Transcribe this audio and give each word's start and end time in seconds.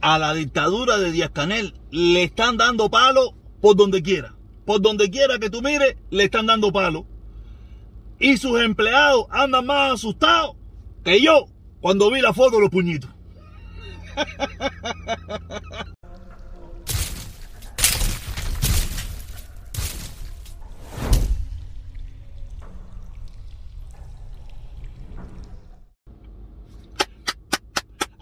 a 0.00 0.18
la 0.18 0.34
dictadura 0.34 0.98
de 0.98 1.12
Díaz 1.12 1.30
Canel 1.30 1.74
le 1.90 2.24
están 2.24 2.56
dando 2.56 2.90
palo 2.90 3.34
por 3.60 3.76
donde 3.76 4.02
quiera. 4.02 4.34
Por 4.64 4.80
donde 4.80 5.10
quiera 5.10 5.38
que 5.38 5.50
tú 5.50 5.62
mires, 5.62 5.96
le 6.10 6.24
están 6.24 6.46
dando 6.46 6.72
palo. 6.72 7.06
Y 8.18 8.36
sus 8.36 8.60
empleados 8.60 9.26
andan 9.30 9.66
más 9.66 9.94
asustados 9.94 10.56
que 11.04 11.20
yo 11.20 11.46
cuando 11.80 12.10
vi 12.10 12.20
la 12.20 12.32
foto 12.32 12.56
de 12.56 12.62
los 12.62 12.70
puñitos. 12.70 13.10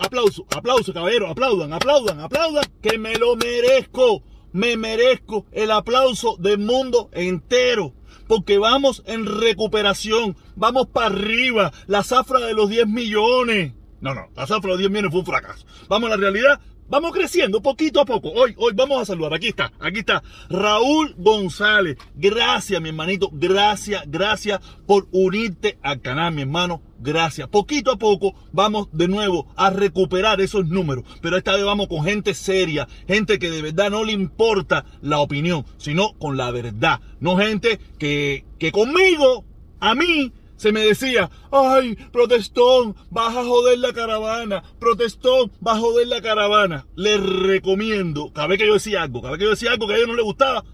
Aplauso, 0.09 0.47
aplauso, 0.57 0.95
caballero, 0.95 1.29
aplaudan, 1.29 1.71
aplaudan, 1.75 2.19
aplaudan, 2.21 2.65
que 2.81 2.97
me 2.97 3.17
lo 3.17 3.37
merezco. 3.37 4.23
Me 4.53 4.79
merezco 4.79 5.45
el 5.53 5.71
aplauso 5.71 6.39
del 6.39 6.57
mundo 6.57 7.11
entero. 7.13 7.93
Porque 8.27 8.57
vamos 8.57 9.03
en 9.05 9.27
recuperación, 9.27 10.35
vamos 10.57 10.87
para 10.87 11.09
arriba. 11.09 11.73
La 11.87 12.03
zafra 12.05 12.41
de 12.41 12.55
los 12.55 12.71
10 12.71 12.87
millones. 12.87 13.75
No, 14.01 14.15
no, 14.15 14.31
la 14.35 14.47
zafra 14.47 14.69
de 14.69 14.69
los 14.69 14.79
10 14.79 14.91
millones 14.91 15.11
fue 15.11 15.21
un 15.21 15.27
fracaso. 15.27 15.67
Vamos 15.91 16.11
a 16.11 16.17
la 16.17 16.23
realidad, 16.23 16.59
Vamos 16.91 17.13
creciendo 17.13 17.61
poquito 17.61 18.01
a 18.01 18.07
poco. 18.07 18.31
Hoy, 18.31 18.55
hoy 18.57 18.73
vamos 18.75 19.03
a 19.03 19.05
saludar. 19.05 19.35
Aquí 19.35 19.49
está, 19.49 19.71
aquí 19.79 19.99
está. 19.99 20.23
Raúl 20.49 21.15
González. 21.19 21.99
Gracias, 22.15 22.81
mi 22.81 22.89
hermanito. 22.89 23.29
Gracias, 23.31 24.05
gracias 24.07 24.61
por 24.87 25.07
unirte 25.13 25.79
al 25.83 26.01
canal, 26.01 26.33
mi 26.33 26.43
hermano. 26.43 26.81
Gracias. 26.99 27.47
Poquito 27.49 27.93
a 27.93 27.99
poco 27.99 28.35
vamos 28.53 28.89
de 28.93 29.07
nuevo 29.07 29.53
a 29.55 29.69
recuperar 29.69 30.41
esos 30.41 30.67
números. 30.67 31.05
Pero 31.21 31.37
esta 31.37 31.55
vez 31.55 31.65
vamos 31.65 31.89
con 31.89 32.05
gente 32.05 32.33
seria. 32.33 32.89
Gente 33.07 33.39
que 33.39 33.51
de 33.51 33.61
verdad 33.61 33.91
no 33.91 34.03
le 34.03 34.13
importa 34.13 34.87
la 35.03 35.21
opinión, 35.21 35.67
sino 35.77 36.15
con 36.15 36.39
la 36.39 36.51
verdad. 36.51 37.01
No 37.21 37.37
gente 37.37 37.79
que, 37.99 38.47
que 38.59 38.73
conmigo, 38.73 39.45
a 39.79 39.95
mí, 39.95 40.33
se 40.59 40.73
me 40.73 40.81
decía, 40.81 41.31
ay, 41.51 41.95
protestón, 42.13 42.97
vas 43.11 43.35
a 43.35 43.45
joder 43.45 43.79
la 43.79 43.93
caravana, 43.93 44.63
protestón, 44.79 45.53
vas 45.61 45.77
a 45.77 45.81
joder 45.81 46.09
la 46.09 46.21
caravana. 46.21 46.87
Les 46.97 47.19
recomiendo, 47.23 48.33
cada 48.33 48.49
vez 48.49 48.59
que 48.59 48.67
yo 48.67 48.75
decía 48.75 49.03
algo, 49.03 49.23
cada 49.23 49.33
vez 49.33 49.39
que 49.39 49.45
yo 49.45 49.51
decía 49.51 49.73
algo 49.73 49.87
que 49.87 49.95
a 49.95 49.97
ellos 49.97 50.09
no 50.09 50.17
les 50.17 50.25
gustaba, 50.25 50.65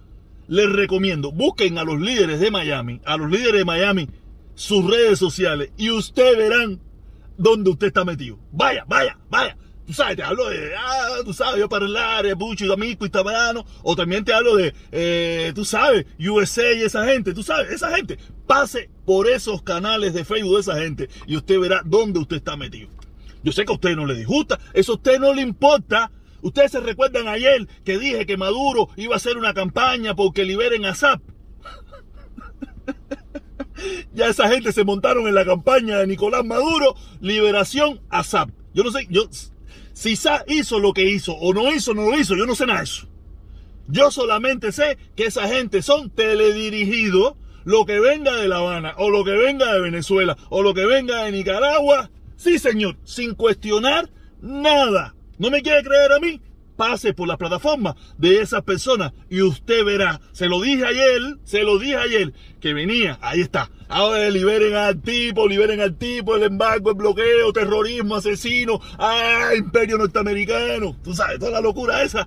les 0.49 0.73
recomiendo, 0.73 1.33
busquen 1.33 1.79
a 1.79 1.85
los 1.85 2.01
líderes 2.01 2.41
de 2.41 2.51
Miami, 2.51 3.01
a 3.05 3.17
los 3.17 3.31
líderes 3.31 3.59
de 3.61 3.65
Miami, 3.65 4.09
sus 4.55 4.91
redes 4.91 5.19
sociales, 5.19 5.71
y 5.77 5.91
ustedes 5.91 6.39
verán 6.39 6.81
dónde 7.37 7.71
usted 7.71 7.89
está 7.89 8.05
metido. 8.05 8.39
Vaya, 8.53 8.85
vaya, 8.89 9.19
vaya 9.29 9.57
tú 9.87 9.93
sabes, 9.93 10.17
te 10.17 10.23
hablo 10.23 10.49
de, 10.49 10.75
ah, 10.77 11.19
tú 11.25 11.33
sabes, 11.33 11.61
yo 11.61 11.69
para 11.69 11.87
el 11.87 12.37
Pucho, 12.37 12.73
Amico, 12.73 13.07
Itamarano, 13.07 13.65
o 13.83 13.95
también 13.95 14.25
te 14.25 14.33
hablo 14.33 14.57
de, 14.57 14.75
eh, 14.93 15.53
tú 15.55 15.65
sabes, 15.65 16.07
USA 16.19 16.73
y 16.73 16.83
esa 16.83 17.05
gente, 17.05 17.35
tú 17.35 17.43
sabes, 17.43 17.71
esa 17.71 17.95
gente, 17.95 18.19
pase 18.47 18.91
por 19.05 19.29
esos 19.29 19.63
canales 19.63 20.15
de 20.15 20.25
Facebook 20.25 20.55
de 20.55 20.61
esa 20.61 20.79
gente 20.79 21.09
y 21.27 21.37
usted 21.37 21.59
verá 21.59 21.83
dónde 21.85 22.19
usted 22.19 22.37
está 22.37 22.57
metido. 22.57 22.91
Yo 23.43 23.53
sé 23.53 23.65
que 23.65 23.73
a 23.73 23.75
usted 23.75 23.95
no 23.95 24.07
le 24.07 24.15
disgusta, 24.15 24.59
eso 24.73 24.93
a 24.93 24.95
usted 24.97 25.19
no 25.19 25.35
le 25.35 25.43
importa. 25.43 26.11
Ustedes 26.41 26.73
se 26.73 26.81
recuerdan 26.81 27.27
ayer 27.29 27.67
que 27.85 27.99
dije 27.99 28.27
que 28.27 28.37
Maduro 28.37 28.89
iba 28.97 29.15
a 29.15 29.17
hacer 29.17 29.39
una 29.39 29.55
campaña 29.55 30.15
porque 30.15 30.45
liberen 30.45 30.85
a 30.85 30.95
ZAP. 30.95 31.23
ya 34.15 34.29
esa 34.29 34.49
gente 34.49 34.73
se 34.73 34.85
montaron 34.85 35.27
en 35.27 35.35
la 35.35 35.45
campaña 35.45 35.99
de 35.99 36.07
Nicolás 36.07 36.45
Maduro, 36.45 36.97
liberación 37.21 38.01
a 38.11 38.25
ZAP. 38.25 38.51
Yo 38.75 38.83
no 38.83 38.91
sé, 38.91 39.07
yo 39.09 39.29
si 40.05 40.19
hizo 40.49 40.79
lo 40.81 40.93
que 40.93 41.09
hizo 41.09 41.33
o 41.33 41.55
no 41.55 41.73
hizo, 41.73 41.95
no 41.95 42.11
lo 42.11 42.19
hizo, 42.19 42.37
yo 42.37 42.45
no 42.45 42.55
sé 42.55 42.67
nada 42.67 42.81
de 42.81 42.85
eso. 42.85 43.07
Yo 43.89 44.11
solamente 44.11 44.71
sé 44.71 44.99
que 45.17 45.25
esa 45.25 45.49
gente 45.49 45.81
son 45.81 46.11
teledirigidos. 46.11 47.37
Lo 47.65 47.87
que 47.87 47.99
venga 47.99 48.37
de 48.37 48.47
La 48.47 48.59
Habana, 48.59 48.93
o 48.99 49.09
lo 49.09 49.25
que 49.25 49.31
venga 49.31 49.73
de 49.73 49.81
Venezuela, 49.81 50.37
o 50.51 50.63
lo 50.63 50.75
que 50.75 50.85
venga 50.85 51.25
de 51.25 51.33
Nicaragua. 51.33 52.11
Sí, 52.37 52.59
señor, 52.59 52.99
sin 53.05 53.35
cuestionar 53.35 54.11
nada. 54.43 55.15
¿No 55.39 55.51
me 55.51 55.63
quiere 55.63 55.83
creer 55.83 56.13
a 56.13 56.21
mí? 56.21 56.43
Pase 56.77 57.15
por 57.15 57.29
la 57.29 57.37
plataforma 57.37 57.97
de 58.19 58.41
esas 58.41 58.63
personas 58.63 59.13
y 59.31 59.43
usted 59.43 59.85
verá. 59.85 60.21
Se 60.33 60.49
lo 60.49 60.61
dije 60.61 60.85
ayer, 60.85 61.39
se 61.45 61.63
lo 61.63 61.79
dije 61.79 61.97
ayer, 61.97 62.33
que 62.61 62.75
venía, 62.75 63.19
ahí 63.23 63.41
está, 63.41 63.71
Ahora 63.89 64.31
liberen 64.31 64.75
al 64.75 65.01
tipo, 65.01 65.47
liberen 65.47 65.81
al 65.81 65.97
tipo, 65.97 66.35
el 66.35 66.43
embargo, 66.45 66.91
el 66.91 66.97
bloqueo, 66.97 67.53
terrorismo, 67.53 68.17
asesino, 68.17 68.81
ah, 68.99 69.51
imperio 69.57 69.99
norteamericano. 69.99 70.97
Tú 71.03 71.15
sabes, 71.15 71.39
toda 71.39 71.53
la 71.53 71.61
locura 71.61 72.03
esa. 72.03 72.27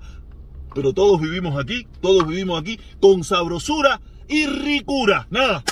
Pero 0.74 0.92
todos 0.92 1.20
vivimos 1.20 1.62
aquí, 1.62 1.86
todos 2.00 2.26
vivimos 2.26 2.60
aquí 2.60 2.78
con 3.00 3.24
sabrosura 3.24 4.00
y 4.28 4.46
ricura. 4.46 5.26
Nada. 5.30 5.64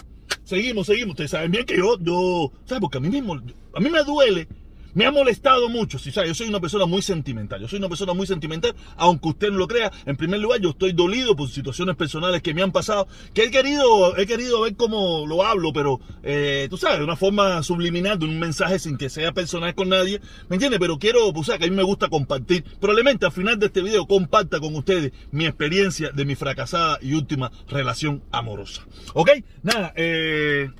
Seguimos, 0.44 0.86
seguimos. 0.86 1.12
Ustedes 1.12 1.30
saben 1.30 1.50
bien 1.50 1.64
que 1.64 1.76
yo, 1.76 1.98
yo, 2.00 2.52
¿sabes? 2.64 2.80
Porque 2.80 2.98
a 2.98 3.00
mí 3.00 3.08
mismo, 3.08 3.34
a 3.34 3.80
mí 3.80 3.88
me 3.88 4.02
duele 4.02 4.48
me 4.96 5.04
ha 5.04 5.12
molestado 5.12 5.68
mucho, 5.68 5.98
si 5.98 6.10
sabe, 6.10 6.28
yo 6.28 6.34
soy 6.34 6.48
una 6.48 6.58
persona 6.58 6.86
muy 6.86 7.02
sentimental, 7.02 7.60
yo 7.60 7.68
soy 7.68 7.78
una 7.78 7.90
persona 7.90 8.14
muy 8.14 8.26
sentimental, 8.26 8.74
aunque 8.96 9.28
usted 9.28 9.50
no 9.50 9.58
lo 9.58 9.68
crea, 9.68 9.92
en 10.06 10.16
primer 10.16 10.40
lugar 10.40 10.58
yo 10.60 10.70
estoy 10.70 10.94
dolido 10.94 11.36
por 11.36 11.50
situaciones 11.50 11.96
personales 11.96 12.40
que 12.40 12.54
me 12.54 12.62
han 12.62 12.72
pasado, 12.72 13.06
que 13.34 13.44
he 13.44 13.50
querido, 13.50 14.16
he 14.16 14.26
querido 14.26 14.62
ver 14.62 14.74
cómo 14.74 15.26
lo 15.26 15.44
hablo, 15.44 15.74
pero 15.74 16.00
eh, 16.22 16.66
tú 16.70 16.78
sabes, 16.78 16.96
de 16.96 17.04
una 17.04 17.14
forma 17.14 17.62
subliminal, 17.62 18.18
de 18.18 18.24
un 18.24 18.38
mensaje 18.38 18.78
sin 18.78 18.96
que 18.96 19.10
sea 19.10 19.32
personal 19.32 19.74
con 19.74 19.90
nadie, 19.90 20.22
¿me 20.48 20.56
entiendes? 20.56 20.80
Pero 20.80 20.98
quiero, 20.98 21.30
pues, 21.34 21.48
que 21.48 21.66
a 21.66 21.68
mí 21.68 21.76
me 21.76 21.82
gusta 21.82 22.08
compartir, 22.08 22.64
probablemente 22.80 23.26
al 23.26 23.32
final 23.32 23.58
de 23.58 23.66
este 23.66 23.82
video 23.82 24.06
comparta 24.06 24.60
con 24.60 24.74
ustedes 24.76 25.12
mi 25.30 25.44
experiencia 25.44 26.08
de 26.08 26.24
mi 26.24 26.36
fracasada 26.36 26.98
y 27.02 27.12
última 27.12 27.52
relación 27.68 28.22
amorosa, 28.32 28.86
¿ok? 29.12 29.30
Nada, 29.62 29.92
eh... 29.94 30.70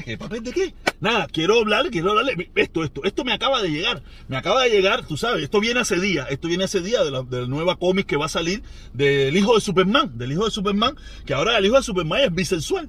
¿Qué 0.00 0.16
papel 0.16 0.42
de 0.42 0.52
qué? 0.52 0.74
Nada, 1.00 1.26
quiero 1.26 1.58
hablar, 1.58 1.90
quiero 1.90 2.10
hablarle. 2.10 2.50
Esto, 2.54 2.82
esto, 2.82 3.04
esto 3.04 3.24
me 3.24 3.32
acaba 3.32 3.62
de 3.62 3.68
llegar. 3.68 4.02
Me 4.28 4.36
acaba 4.36 4.62
de 4.62 4.70
llegar, 4.70 5.06
tú 5.06 5.16
sabes, 5.16 5.42
esto 5.42 5.60
viene 5.60 5.80
hace 5.80 6.00
día. 6.00 6.24
Esto 6.30 6.48
viene 6.48 6.64
hace 6.64 6.80
día 6.80 7.04
de 7.04 7.10
la, 7.10 7.22
nueva 7.46 7.76
cómic 7.76 8.06
que 8.06 8.16
va 8.16 8.26
a 8.26 8.30
salir 8.30 8.62
del 8.94 9.36
hijo 9.36 9.54
de 9.54 9.60
Superman. 9.60 10.16
Del 10.16 10.32
hijo 10.32 10.44
de 10.44 10.50
Superman, 10.50 10.96
que 11.26 11.34
ahora 11.34 11.58
el 11.58 11.66
hijo 11.66 11.76
de 11.76 11.82
Superman 11.82 12.20
es 12.22 12.34
bisexual. 12.34 12.88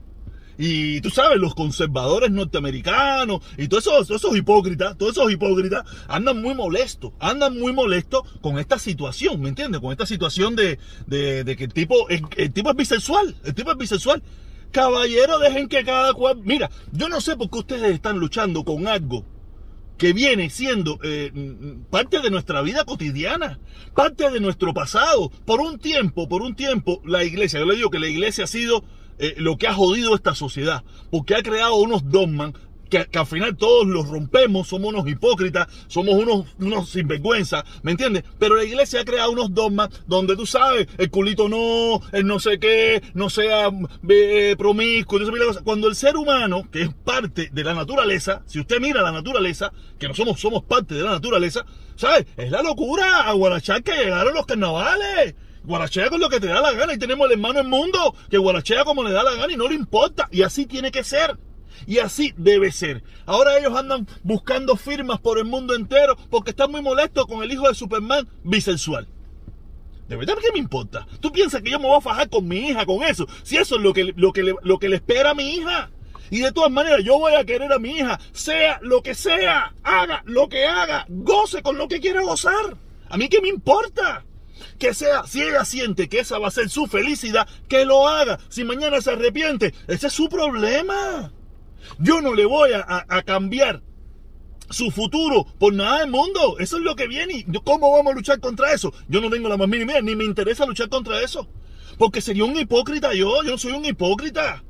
Y 0.57 1.01
tú 1.01 1.09
sabes, 1.09 1.39
los 1.39 1.55
conservadores 1.55 2.29
norteamericanos 2.29 3.41
y 3.57 3.67
todos 3.67 3.87
esos, 3.87 4.11
esos 4.11 4.37
hipócritas, 4.37 4.95
todos 4.97 5.13
esos 5.17 5.31
hipócritas 5.31 5.83
andan 6.07 6.41
muy 6.43 6.53
molestos, 6.53 7.11
andan 7.19 7.57
muy 7.57 7.73
molestos 7.73 8.21
con 8.39 8.59
esta 8.59 8.77
situación, 8.77 9.41
¿me 9.41 9.49
entiendes? 9.49 9.81
Con 9.81 9.91
esta 9.91 10.05
situación 10.05 10.55
de, 10.55 10.77
de, 11.07 11.55
que 11.57 11.63
el 11.63 11.73
tipo, 11.73 12.07
el 12.09 12.53
tipo 12.53 12.69
es 12.69 12.75
bisexual, 12.75 13.35
el 13.43 13.55
tipo 13.55 13.71
es 13.71 13.77
bisexual. 13.77 14.21
Caballero, 14.73 15.37
dejen 15.37 15.69
que 15.69 15.85
cada 15.85 16.13
cual... 16.13 16.41
Mira, 16.43 16.69
yo 16.91 17.07
no 17.07 17.21
sé 17.21 17.37
por 17.37 17.49
qué 17.49 17.59
ustedes 17.59 17.93
están 17.93 18.17
luchando 18.17 18.65
con 18.65 18.87
algo 18.87 19.23
que 19.99 20.13
viene 20.13 20.49
siendo 20.49 20.99
eh, 21.03 21.31
parte 21.91 22.19
de 22.19 22.31
nuestra 22.31 22.61
vida 22.63 22.83
cotidiana, 22.83 23.59
parte 23.93 24.31
de 24.31 24.39
nuestro 24.39 24.73
pasado. 24.73 25.29
Por 25.45 25.61
un 25.61 25.77
tiempo, 25.77 26.27
por 26.27 26.41
un 26.41 26.55
tiempo, 26.55 27.01
la 27.05 27.23
iglesia, 27.23 27.59
yo 27.59 27.65
le 27.67 27.75
digo 27.75 27.91
que 27.91 27.99
la 27.99 28.07
iglesia 28.07 28.45
ha 28.45 28.47
sido 28.47 28.83
eh, 29.19 29.35
lo 29.37 29.57
que 29.57 29.67
ha 29.67 29.73
jodido 29.75 30.15
esta 30.15 30.33
sociedad, 30.33 30.83
porque 31.11 31.35
ha 31.35 31.43
creado 31.43 31.75
unos 31.75 32.09
dogmas 32.09 32.53
que, 32.93 33.17
al 33.17 33.25
final 33.25 33.57
todos 33.57 33.87
los 33.87 34.07
rompemos, 34.07 34.67
somos 34.67 34.93
unos 34.93 35.07
hipócritas, 35.07 35.67
somos 35.87 36.15
unos, 36.15 36.45
unos 36.59 36.89
sinvergüenza, 36.89 37.65
¿me 37.81 37.91
entiendes? 37.91 38.23
Pero 38.37 38.55
la 38.55 38.63
iglesia 38.63 39.01
ha 39.01 39.05
creado 39.05 39.31
unos 39.31 39.53
dogmas 39.53 39.89
donde 40.05 40.35
tú 40.35 40.45
sabes, 40.45 40.87
el 40.97 41.09
culito 41.09 41.49
no, 41.49 42.01
el 42.11 42.27
no 42.27 42.39
sé 42.39 42.59
qué, 42.59 43.01
no 43.15 43.29
sea 43.29 43.71
eh, 44.09 44.55
promiscuo, 44.57 45.19
cuando 45.63 45.87
el 45.87 45.95
ser 45.95 46.15
humano, 46.15 46.67
que 46.71 46.83
es 46.83 46.93
parte 46.93 47.49
de 47.51 47.63
la 47.63 47.73
naturaleza, 47.73 48.43
si 48.45 48.59
usted 48.59 48.79
mira 48.79 49.01
la 49.01 49.11
naturaleza, 49.11 49.71
que 49.97 50.07
no 50.07 50.13
somos, 50.13 50.39
somos 50.39 50.63
parte 50.63 50.93
de 50.93 51.03
la 51.03 51.11
naturaleza, 51.11 51.65
¿sabes? 51.95 52.25
Es 52.37 52.51
la 52.51 52.61
locura 52.61 53.21
a 53.21 53.33
Guarachá 53.33 53.81
que 53.81 53.93
llegaron 53.93 54.33
los 54.33 54.45
carnavales. 54.45 55.35
Guarachea 55.65 56.09
con 56.09 56.19
lo 56.19 56.27
que 56.27 56.41
te 56.41 56.47
da 56.47 56.59
la 56.59 56.73
gana 56.73 56.93
y 56.93 56.97
tenemos 56.97 57.25
el 57.27 57.33
hermano 57.33 57.61
en 57.61 57.69
mundo 57.69 58.13
que 58.29 58.37
guarachea 58.37 58.83
como 58.83 59.01
le 59.01 59.13
da 59.13 59.23
la 59.23 59.35
gana 59.35 59.53
y 59.53 59.55
no 59.55 59.69
le 59.69 59.75
importa. 59.75 60.27
Y 60.29 60.41
así 60.41 60.65
tiene 60.65 60.91
que 60.91 61.05
ser. 61.05 61.37
Y 61.87 61.99
así 61.99 62.33
debe 62.37 62.71
ser. 62.71 63.03
Ahora 63.25 63.57
ellos 63.57 63.75
andan 63.75 64.07
buscando 64.23 64.75
firmas 64.75 65.19
por 65.19 65.37
el 65.37 65.45
mundo 65.45 65.75
entero 65.75 66.17
porque 66.29 66.51
están 66.51 66.71
muy 66.71 66.81
molestos 66.81 67.25
con 67.25 67.43
el 67.43 67.51
hijo 67.51 67.67
de 67.67 67.75
Superman 67.75 68.27
bisexual. 68.43 69.07
¿De 70.07 70.17
verdad 70.17 70.35
qué 70.41 70.51
me 70.51 70.59
importa? 70.59 71.07
¿Tú 71.21 71.31
piensas 71.31 71.61
que 71.61 71.71
yo 71.71 71.79
me 71.79 71.87
voy 71.87 71.97
a 71.97 72.01
fajar 72.01 72.29
con 72.29 72.47
mi 72.47 72.69
hija 72.69 72.85
con 72.85 73.03
eso? 73.03 73.25
Si 73.43 73.57
eso 73.57 73.77
es 73.77 73.81
lo 73.81 73.93
que, 73.93 74.13
lo 74.15 74.33
que, 74.33 74.43
le, 74.43 74.55
lo 74.61 74.77
que 74.77 74.89
le 74.89 74.97
espera 74.97 75.31
a 75.31 75.33
mi 75.33 75.55
hija. 75.55 75.89
Y 76.29 76.39
de 76.39 76.51
todas 76.51 76.71
maneras, 76.71 77.03
yo 77.03 77.19
voy 77.19 77.35
a 77.35 77.45
querer 77.45 77.71
a 77.71 77.79
mi 77.79 77.97
hija, 77.97 78.19
sea 78.31 78.79
lo 78.81 79.03
que 79.03 79.13
sea, 79.13 79.73
haga 79.83 80.23
lo 80.25 80.49
que 80.49 80.65
haga, 80.65 81.05
goce 81.09 81.61
con 81.61 81.77
lo 81.77 81.87
que 81.87 81.99
quiera 81.99 82.23
gozar. 82.23 82.77
¿A 83.09 83.17
mí 83.17 83.29
qué 83.29 83.39
me 83.39 83.49
importa? 83.49 84.25
Que 84.79 84.93
sea, 84.93 85.27
si 85.27 85.41
ella 85.41 85.63
siente 85.65 86.09
que 86.09 86.19
esa 86.19 86.39
va 86.39 86.47
a 86.47 86.51
ser 86.51 86.69
su 86.69 86.87
felicidad, 86.87 87.47
que 87.67 87.85
lo 87.85 88.07
haga. 88.07 88.39
Si 88.49 88.63
mañana 88.63 88.99
se 89.01 89.11
arrepiente, 89.11 89.73
ese 89.87 90.07
es 90.07 90.13
su 90.13 90.27
problema. 90.29 91.31
Yo 91.99 92.21
no 92.21 92.33
le 92.33 92.45
voy 92.45 92.71
a, 92.73 93.23
cambiar 93.23 93.81
su 94.69 94.91
futuro 94.91 95.45
por 95.59 95.73
nada 95.73 95.99
del 95.99 96.09
mundo. 96.09 96.57
Eso 96.59 96.77
es 96.77 96.83
lo 96.83 96.95
que 96.95 97.07
viene. 97.07 97.45
¿Y 97.47 97.59
¿Cómo 97.63 97.91
vamos 97.91 98.13
a 98.13 98.15
luchar 98.15 98.39
contra 98.39 98.73
eso? 98.73 98.93
Yo 99.07 99.21
no 99.21 99.29
tengo 99.29 99.49
la 99.49 99.57
más 99.57 99.67
mínima 99.67 99.99
ni 100.01 100.15
me 100.15 100.25
interesa 100.25 100.65
luchar 100.65 100.89
contra 100.89 101.21
eso. 101.21 101.47
Porque 101.97 102.21
sería 102.21 102.45
un 102.45 102.57
hipócrita 102.57 103.13
yo, 103.13 103.43
yo 103.43 103.51
no 103.51 103.57
soy 103.57 103.73
un 103.73 103.85
hipócrita. 103.85 104.63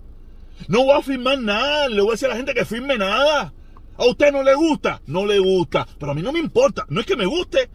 No 0.67 0.83
voy 0.83 0.97
a 0.97 1.01
firmar 1.01 1.39
nada, 1.39 1.87
le 1.87 2.01
voy 2.01 2.11
a 2.11 2.13
decir 2.13 2.27
a 2.27 2.31
la 2.31 2.37
gente 2.37 2.53
que 2.53 2.65
firme 2.65 2.97
nada. 2.97 3.53
A 3.97 4.05
usted 4.05 4.31
no 4.31 4.43
le 4.43 4.55
gusta, 4.55 5.01
no 5.05 5.25
le 5.25 5.39
gusta, 5.39 5.87
pero 5.99 6.11
a 6.11 6.15
mí 6.15 6.21
no 6.21 6.31
me 6.31 6.39
importa, 6.39 6.85
no 6.89 6.99
es 6.99 7.05
que 7.05 7.15
me 7.15 7.25
guste. 7.25 7.69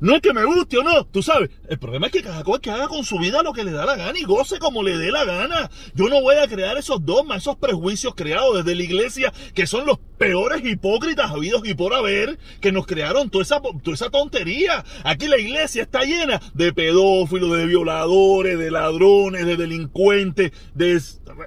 No 0.00 0.14
es 0.14 0.22
que 0.22 0.32
me 0.32 0.44
guste 0.44 0.78
o 0.78 0.82
no, 0.82 1.06
tú 1.06 1.22
sabes. 1.22 1.50
El 1.68 1.78
problema 1.78 2.06
es 2.06 2.12
que 2.12 2.22
cada 2.22 2.42
cual 2.44 2.60
que 2.60 2.70
haga 2.70 2.88
con 2.88 3.04
su 3.04 3.18
vida 3.18 3.42
lo 3.42 3.52
que 3.52 3.64
le 3.64 3.72
da 3.72 3.84
la 3.84 3.96
gana 3.96 4.18
y 4.18 4.24
goce 4.24 4.58
como 4.58 4.82
le 4.82 4.98
dé 4.98 5.10
la 5.10 5.24
gana. 5.24 5.70
Yo 5.94 6.08
no 6.08 6.20
voy 6.20 6.36
a 6.36 6.48
crear 6.48 6.76
esos 6.76 7.04
dogmas, 7.04 7.38
esos 7.38 7.56
prejuicios 7.56 8.14
creados 8.14 8.64
desde 8.64 8.76
la 8.76 8.82
iglesia, 8.82 9.32
que 9.54 9.66
son 9.66 9.86
los 9.86 9.98
peores 10.18 10.64
hipócritas 10.64 11.30
habidos 11.30 11.62
y 11.64 11.74
por 11.74 11.94
haber, 11.94 12.38
que 12.60 12.72
nos 12.72 12.86
crearon 12.86 13.30
toda 13.30 13.42
esa, 13.42 13.60
toda 13.60 13.94
esa 13.94 14.10
tontería. 14.10 14.84
Aquí 15.04 15.28
la 15.28 15.38
iglesia 15.38 15.82
está 15.82 16.04
llena 16.04 16.40
de 16.54 16.72
pedófilos, 16.72 17.56
de 17.56 17.66
violadores, 17.66 18.58
de 18.58 18.70
ladrones, 18.70 19.46
de 19.46 19.56
delincuentes, 19.56 20.52
de... 20.74 21.00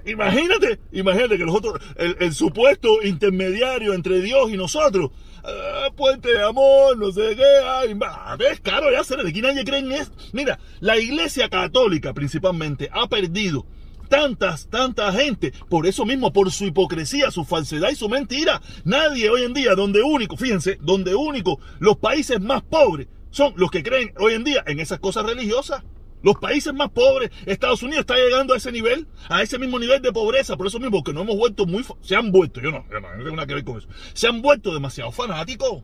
Imagínate, 0.05 0.79
imagínate 0.91 1.37
que 1.37 1.45
nosotros, 1.45 1.79
el, 1.97 2.15
el 2.19 2.33
supuesto 2.33 3.03
intermediario 3.03 3.93
entre 3.93 4.21
Dios 4.21 4.49
y 4.51 4.57
nosotros, 4.57 5.11
ah, 5.43 5.89
puente 5.95 6.29
de 6.29 6.43
amor, 6.43 6.97
no 6.97 7.11
sé 7.11 7.35
qué, 7.35 7.45
ay, 7.65 7.93
ves, 8.37 8.59
caro, 8.61 8.91
ya 8.91 9.03
sé, 9.03 9.15
de 9.15 9.29
aquí 9.29 9.41
nadie 9.41 9.63
cree 9.63 9.79
en 9.79 9.91
eso. 9.91 10.11
Mira, 10.31 10.59
la 10.79 10.97
iglesia 10.97 11.49
católica 11.49 12.13
principalmente 12.13 12.89
ha 12.91 13.07
perdido 13.07 13.65
tantas, 14.09 14.67
tanta 14.67 15.11
gente, 15.11 15.53
por 15.69 15.87
eso 15.87 16.05
mismo, 16.05 16.31
por 16.31 16.51
su 16.51 16.65
hipocresía, 16.65 17.31
su 17.31 17.45
falsedad 17.45 17.89
y 17.89 17.95
su 17.95 18.09
mentira. 18.09 18.61
Nadie 18.83 19.29
hoy 19.29 19.43
en 19.43 19.53
día, 19.53 19.75
donde 19.75 20.03
único, 20.03 20.37
fíjense, 20.37 20.77
donde 20.81 21.15
único, 21.15 21.59
los 21.79 21.97
países 21.97 22.39
más 22.39 22.61
pobres 22.61 23.07
son 23.31 23.53
los 23.55 23.71
que 23.71 23.81
creen 23.81 24.13
hoy 24.19 24.33
en 24.33 24.43
día 24.43 24.63
en 24.67 24.79
esas 24.79 24.99
cosas 24.99 25.25
religiosas. 25.25 25.83
Los 26.23 26.37
países 26.37 26.73
más 26.73 26.89
pobres, 26.89 27.31
Estados 27.45 27.83
Unidos 27.83 28.01
está 28.01 28.15
llegando 28.15 28.53
a 28.53 28.57
ese 28.57 28.71
nivel, 28.71 29.07
a 29.27 29.43
ese 29.43 29.59
mismo 29.59 29.77
nivel 29.77 30.01
de 30.01 30.13
pobreza, 30.13 30.55
por 30.55 30.67
eso 30.67 30.79
mismo 30.79 31.03
que 31.03 31.13
no 31.13 31.21
hemos 31.21 31.35
vuelto 31.35 31.65
muy, 31.65 31.85
se 32.01 32.15
han 32.15 32.31
vuelto, 32.31 32.61
yo 32.61 32.71
no, 32.71 32.85
yo 32.89 33.01
no, 33.01 33.09
tengo 33.09 33.35
nada 33.35 33.45
que 33.45 33.55
ver 33.55 33.65
con 33.65 33.77
eso, 33.77 33.89
se 34.13 34.27
han 34.27 34.41
vuelto 34.41 34.73
demasiado 34.73 35.11
fanáticos. 35.11 35.83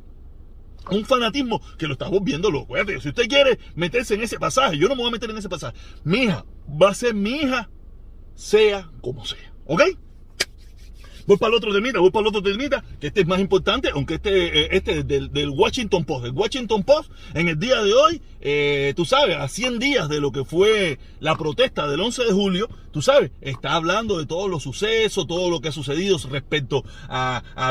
Un 0.90 1.06
fanatismo 1.06 1.62
que 1.78 1.86
lo 1.86 1.94
estamos 1.94 2.24
viendo 2.24 2.50
loco. 2.50 2.74
Si 3.00 3.10
usted 3.10 3.28
quiere 3.28 3.60
meterse 3.76 4.16
en 4.16 4.22
ese 4.22 4.40
pasaje, 4.40 4.78
yo 4.78 4.88
no 4.88 4.96
me 4.96 5.02
voy 5.02 5.10
a 5.10 5.12
meter 5.12 5.30
en 5.30 5.38
ese 5.38 5.50
pasaje. 5.50 5.78
Mi 6.04 6.24
hija 6.24 6.46
va 6.82 6.90
a 6.90 6.94
ser 6.96 7.14
mi 7.14 7.32
hija, 7.32 7.70
sea 8.34 8.90
como 9.02 9.24
sea. 9.26 9.54
¿Ok? 9.66 9.84
Voy 11.28 11.38
para 11.38 11.50
el 11.50 11.58
otro 11.58 11.72
temita, 11.72 12.00
voy 12.00 12.10
para 12.10 12.22
el 12.22 12.28
otro 12.30 12.42
temita, 12.42 12.84
que 13.00 13.08
este 13.08 13.22
es 13.22 13.28
más 13.28 13.40
importante, 13.40 13.90
aunque 13.94 14.16
este, 14.16 14.62
eh, 14.62 14.70
este 14.72 15.00
es 15.00 15.08
del, 15.08 15.32
del 15.32 15.50
Washington 15.50 16.04
Post. 16.04 16.26
El 16.26 16.32
Washington 16.32 16.84
Post, 16.84 17.12
en 17.36 17.50
el 17.50 17.60
día 17.60 17.84
de 17.84 17.94
hoy, 17.94 18.20
eh, 18.42 18.94
tú 18.96 19.06
sabes, 19.06 19.36
a 19.38 19.48
100 19.48 19.80
días 19.80 20.10
de 20.10 20.20
lo 20.22 20.32
que 20.32 20.46
fue 20.46 21.00
la 21.20 21.36
protesta 21.36 21.88
del 21.88 22.00
11 22.02 22.26
de 22.26 22.32
julio, 22.32 22.70
tú 22.92 23.02
sabes, 23.02 23.32
está 23.42 23.74
hablando 23.74 24.18
de 24.18 24.26
todos 24.26 24.50
los 24.50 24.64
sucesos, 24.64 25.28
todo 25.28 25.50
lo 25.50 25.60
que 25.62 25.70
ha 25.70 25.72
sucedido 25.72 26.18
respecto 26.30 26.84
a, 27.08 27.44
a, 27.56 27.70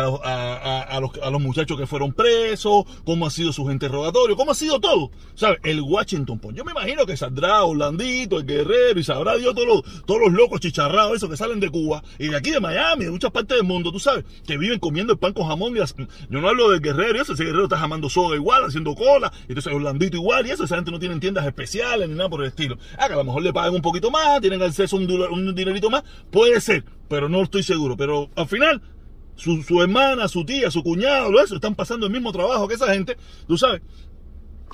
a- 0.96 1.00
los, 1.00 1.10
a 1.22 1.30
los 1.30 1.40
muchachos 1.40 1.78
que 1.78 1.86
fueron 1.86 2.12
presos, 2.12 2.84
cómo 3.04 3.26
ha 3.26 3.30
sido 3.30 3.52
sus 3.52 3.70
interrogatorios, 3.72 4.36
cómo 4.36 4.52
ha 4.52 4.54
sido 4.54 4.80
todo. 4.80 5.10
¿Sabes? 5.34 5.58
El 5.64 5.80
Washington 5.80 6.38
Post. 6.38 6.56
Yo 6.56 6.64
me 6.64 6.72
imagino 6.72 7.06
que 7.06 7.16
saldrá 7.16 7.64
Orlandito, 7.64 8.38
el 8.38 8.46
guerrero, 8.46 8.98
y 8.98 9.04
sabrá 9.04 9.36
Dios 9.36 9.54
todos 9.54 9.66
los, 9.68 10.04
todos 10.04 10.20
los 10.20 10.32
locos 10.32 10.60
chicharrados, 10.60 11.16
esos 11.16 11.30
que 11.30 11.36
salen 11.36 11.60
de 11.60 11.70
Cuba 11.70 12.02
y 12.18 12.28
de 12.28 12.36
aquí 12.36 12.50
de 12.50 12.60
Miami, 12.60 13.04
de 13.06 13.10
muchas 13.10 13.30
partes 13.30 13.56
del 13.56 13.66
mundo, 13.66 13.90
tú 13.92 13.98
sabes, 14.00 14.24
que 14.46 14.56
viven 14.58 14.78
comiendo 14.78 15.12
el 15.12 15.18
pan 15.18 15.32
con 15.32 15.46
jamón. 15.46 15.76
Y 15.76 15.80
yo 15.80 16.40
no 16.40 16.48
hablo 16.48 16.70
del 16.70 16.80
guerrero, 16.80 17.22
ese 17.22 17.34
guerrero 17.34 17.64
está 17.64 17.78
jamando 17.78 18.08
soga 18.10 18.36
igual, 18.36 18.64
haciendo 18.64 18.94
cola, 18.94 19.32
y 19.48 19.52
entonces 19.52 19.72
Orlandito 19.72 20.16
igual, 20.16 20.46
y 20.46 20.50
eso, 20.50 20.57
esa 20.64 20.76
gente 20.76 20.90
no 20.90 20.98
tiene 20.98 21.18
tiendas 21.18 21.46
especiales 21.46 22.08
ni 22.08 22.14
nada 22.14 22.28
por 22.28 22.40
el 22.40 22.48
estilo. 22.48 22.78
Ah, 22.98 23.06
que 23.06 23.14
a 23.14 23.16
lo 23.16 23.24
mejor 23.24 23.42
le 23.42 23.52
pagan 23.52 23.74
un 23.74 23.82
poquito 23.82 24.10
más, 24.10 24.40
tienen 24.40 24.62
acceso 24.62 24.96
a 24.96 25.00
un, 25.00 25.10
un 25.10 25.54
dinerito 25.54 25.90
más, 25.90 26.02
puede 26.30 26.60
ser, 26.60 26.84
pero 27.08 27.28
no 27.28 27.42
estoy 27.42 27.62
seguro. 27.62 27.96
Pero 27.96 28.30
al 28.36 28.46
final, 28.48 28.82
su, 29.36 29.62
su 29.62 29.80
hermana, 29.80 30.28
su 30.28 30.44
tía, 30.44 30.70
su 30.70 30.82
cuñado, 30.82 31.30
lo 31.30 31.42
eso, 31.42 31.54
están 31.54 31.74
pasando 31.74 32.06
el 32.06 32.12
mismo 32.12 32.32
trabajo 32.32 32.66
que 32.68 32.74
esa 32.74 32.92
gente, 32.92 33.16
tú 33.46 33.56
sabes. 33.56 33.82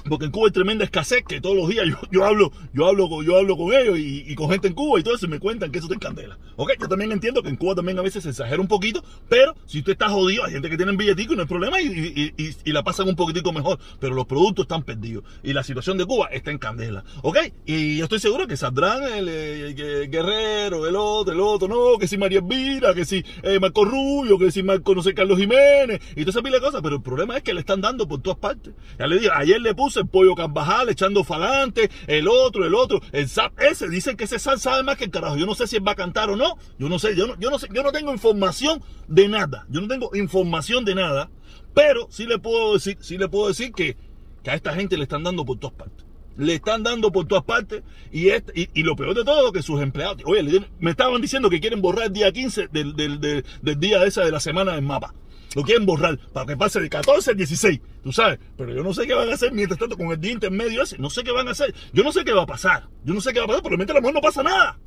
Porque 0.08 0.26
en 0.26 0.30
Cuba 0.30 0.46
hay 0.48 0.52
tremenda 0.52 0.84
escasez 0.84 1.24
que 1.26 1.40
todos 1.40 1.56
los 1.56 1.68
días 1.68 1.86
yo, 1.88 1.96
yo 2.10 2.24
hablo, 2.24 2.52
yo 2.72 2.86
hablo 2.86 3.08
con, 3.08 3.24
yo 3.24 3.38
hablo 3.38 3.56
con 3.56 3.72
ellos 3.72 3.98
y, 3.98 4.34
con 4.34 4.50
gente 4.50 4.68
en 4.68 4.74
Cuba 4.74 5.00
y 5.00 5.02
todo 5.02 5.14
eso 5.14 5.26
y 5.26 5.28
me 5.28 5.38
cuentan 5.38 5.70
que 5.70 5.78
eso 5.78 5.92
en 5.92 5.98
candela. 5.98 6.38
Ok, 6.56 6.72
yo 6.80 6.88
también 6.88 7.12
entiendo 7.12 7.42
que 7.42 7.48
en 7.48 7.56
Cuba 7.56 7.74
también 7.74 7.98
a 7.98 8.02
veces 8.02 8.22
se 8.24 8.30
exagera 8.30 8.60
un 8.60 8.68
poquito, 8.68 9.02
pero 9.28 9.54
si 9.66 9.78
usted 9.78 9.92
está 9.92 10.08
jodido, 10.08 10.44
hay 10.44 10.52
gente 10.52 10.68
que 10.68 10.76
tiene 10.76 10.92
billetico 10.96 11.32
y 11.32 11.36
no 11.36 11.42
hay 11.42 11.48
problema 11.48 11.80
y, 11.80 12.32
y- 12.36 12.72
la 12.74 12.82
pasan 12.82 13.08
un 13.08 13.14
poquitico 13.14 13.52
mejor, 13.52 13.78
pero 14.00 14.14
los 14.16 14.26
productos 14.26 14.64
están 14.64 14.82
perdidos 14.82 15.22
y 15.44 15.52
la 15.52 15.62
situación 15.62 15.96
de 15.96 16.04
Cuba 16.04 16.26
está 16.32 16.50
en 16.50 16.58
candela. 16.58 17.04
Ok, 17.22 17.38
y 17.66 17.98
yo 17.98 18.04
estoy 18.04 18.18
seguro 18.18 18.48
que 18.48 18.56
saldrán 18.56 19.04
el, 19.04 19.28
eh, 19.30 20.08
Guerrero, 20.10 20.88
el 20.88 20.96
otro, 20.96 21.32
el 21.32 21.40
otro, 21.40 21.68
no, 21.68 21.96
que 21.98 22.08
si 22.08 22.18
María 22.18 22.40
Elvira, 22.40 22.94
que 22.94 23.04
si 23.04 23.24
eh, 23.44 23.60
Marco 23.60 23.84
Rubio, 23.84 24.38
que 24.38 24.50
si 24.50 24.64
Marco, 24.64 24.92
no 24.94 25.02
sé, 25.04 25.14
Carlos 25.14 25.38
Jiménez 25.38 26.00
y 26.16 26.20
toda 26.22 26.30
esa 26.30 26.42
pila 26.42 26.56
de 26.56 26.62
cosas, 26.62 26.80
pero 26.82 26.96
el 26.96 27.02
problema 27.02 27.36
es 27.36 27.44
que 27.44 27.54
le 27.54 27.60
están 27.60 27.80
dando 27.80 28.08
por 28.08 28.20
todas 28.20 28.38
partes. 28.40 28.74
Ya 28.98 29.06
le 29.06 29.20
digo, 29.20 29.32
ayer 29.36 29.60
le 29.60 29.72
puse 29.72 29.83
el 29.96 30.06
pollo 30.06 30.34
Carvajal 30.34 30.88
echando 30.88 31.24
falante, 31.24 31.90
el 32.06 32.28
otro, 32.28 32.64
el 32.64 32.74
otro, 32.74 33.00
el 33.12 33.28
zap 33.28 33.58
ese, 33.60 33.88
dicen 33.88 34.16
que 34.16 34.24
ese 34.24 34.38
zap 34.38 34.58
sabe 34.58 34.82
más 34.82 34.96
que 34.96 35.04
el 35.04 35.10
carajo. 35.10 35.36
Yo 35.36 35.46
no 35.46 35.54
sé 35.54 35.66
si 35.66 35.76
él 35.76 35.86
va 35.86 35.92
a 35.92 35.96
cantar 35.96 36.30
o 36.30 36.36
no, 36.36 36.56
yo 36.78 36.88
no 36.88 36.98
sé, 36.98 37.14
yo 37.16 37.26
no, 37.26 37.38
yo 37.38 37.50
no 37.50 37.58
sé, 37.58 37.68
yo 37.72 37.82
no 37.82 37.92
tengo 37.92 38.12
información 38.12 38.82
de 39.08 39.28
nada, 39.28 39.66
yo 39.68 39.80
no 39.80 39.88
tengo 39.88 40.10
información 40.14 40.84
de 40.84 40.94
nada, 40.94 41.30
pero 41.74 42.06
sí 42.10 42.26
le 42.26 42.38
puedo 42.38 42.74
decir, 42.74 42.96
sí 43.00 43.18
le 43.18 43.28
puedo 43.28 43.48
decir 43.48 43.72
que, 43.72 43.96
que 44.42 44.50
a 44.50 44.54
esta 44.54 44.74
gente 44.74 44.96
le 44.96 45.04
están 45.04 45.22
dando 45.22 45.44
por 45.44 45.58
todas 45.58 45.76
partes. 45.76 46.04
Le 46.36 46.54
están 46.54 46.82
dando 46.82 47.12
por 47.12 47.26
todas 47.28 47.44
partes 47.44 47.84
y, 48.10 48.30
este- 48.30 48.52
y, 48.60 48.68
y 48.74 48.82
lo 48.82 48.96
peor 48.96 49.14
de 49.14 49.22
todo 49.24 49.52
que 49.52 49.62
sus 49.62 49.80
empleados, 49.80 50.20
oye, 50.26 50.42
me 50.80 50.90
estaban 50.90 51.20
diciendo 51.22 51.48
que 51.48 51.60
quieren 51.60 51.80
borrar 51.80 52.06
el 52.06 52.12
día 52.12 52.32
15 52.32 52.68
del, 52.72 52.96
del, 52.96 53.20
del, 53.20 53.44
día 53.78 54.04
esa 54.04 54.24
de 54.24 54.32
la 54.32 54.40
semana 54.40 54.72
del 54.72 54.82
mapa. 54.82 55.14
Lo 55.54 55.62
quieren 55.62 55.86
borrar 55.86 56.18
para 56.32 56.46
que 56.46 56.56
pase 56.56 56.80
de 56.80 56.88
14 56.88 57.30
al 57.30 57.36
16, 57.36 57.80
tú 58.02 58.12
sabes. 58.12 58.38
Pero 58.56 58.74
yo 58.74 58.82
no 58.82 58.92
sé 58.92 59.06
qué 59.06 59.14
van 59.14 59.30
a 59.30 59.34
hacer 59.34 59.52
mientras 59.52 59.78
tanto 59.78 59.96
con 59.96 60.10
el 60.10 60.20
día 60.20 60.32
intermedio 60.32 60.82
ese. 60.82 60.98
No 60.98 61.10
sé 61.10 61.22
qué 61.22 61.30
van 61.30 61.48
a 61.48 61.52
hacer. 61.52 61.74
Yo 61.92 62.02
no 62.02 62.12
sé 62.12 62.24
qué 62.24 62.32
va 62.32 62.42
a 62.42 62.46
pasar. 62.46 62.88
Yo 63.04 63.14
no 63.14 63.20
sé 63.20 63.32
qué 63.32 63.38
va 63.38 63.44
a 63.44 63.48
pasar. 63.48 63.62
Probablemente 63.62 63.92
a 63.92 63.96
lo 63.96 64.00
mejor 64.00 64.14
no 64.14 64.20
pasa 64.20 64.42
nada. 64.42 64.78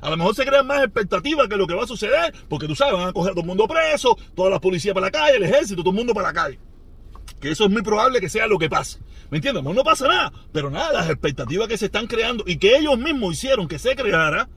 A 0.00 0.10
lo 0.10 0.16
mejor 0.16 0.34
se 0.34 0.44
crean 0.44 0.66
más 0.66 0.84
expectativas 0.84 1.48
que 1.48 1.56
lo 1.56 1.66
que 1.66 1.74
va 1.74 1.84
a 1.84 1.86
suceder. 1.86 2.34
Porque 2.48 2.66
tú 2.66 2.74
sabes, 2.74 2.94
van 2.94 3.08
a 3.08 3.12
coger 3.12 3.32
a 3.32 3.34
todo 3.34 3.42
el 3.42 3.46
mundo 3.46 3.68
preso, 3.68 4.16
toda 4.34 4.50
la 4.50 4.60
policía 4.60 4.94
para 4.94 5.06
la 5.06 5.10
calle, 5.10 5.36
el 5.36 5.44
ejército, 5.44 5.82
todo 5.82 5.90
el 5.90 5.96
mundo 5.96 6.14
para 6.14 6.28
la 6.28 6.34
calle 6.34 6.58
que 7.40 7.50
eso 7.50 7.64
es 7.64 7.70
muy 7.70 7.82
probable 7.82 8.20
que 8.20 8.28
sea 8.28 8.46
lo 8.46 8.58
que 8.58 8.68
pase. 8.68 8.98
¿Me 9.30 9.38
entiendes? 9.38 9.62
No, 9.62 9.74
no 9.74 9.84
pasa 9.84 10.08
nada, 10.08 10.32
pero 10.52 10.70
nada, 10.70 10.92
las 10.92 11.10
expectativas 11.10 11.68
que 11.68 11.76
se 11.76 11.86
están 11.86 12.06
creando 12.06 12.44
y 12.46 12.56
que 12.56 12.76
ellos 12.76 12.98
mismos 12.98 13.34
hicieron 13.34 13.68
que 13.68 13.78
se 13.78 13.94
creara, 13.94 14.48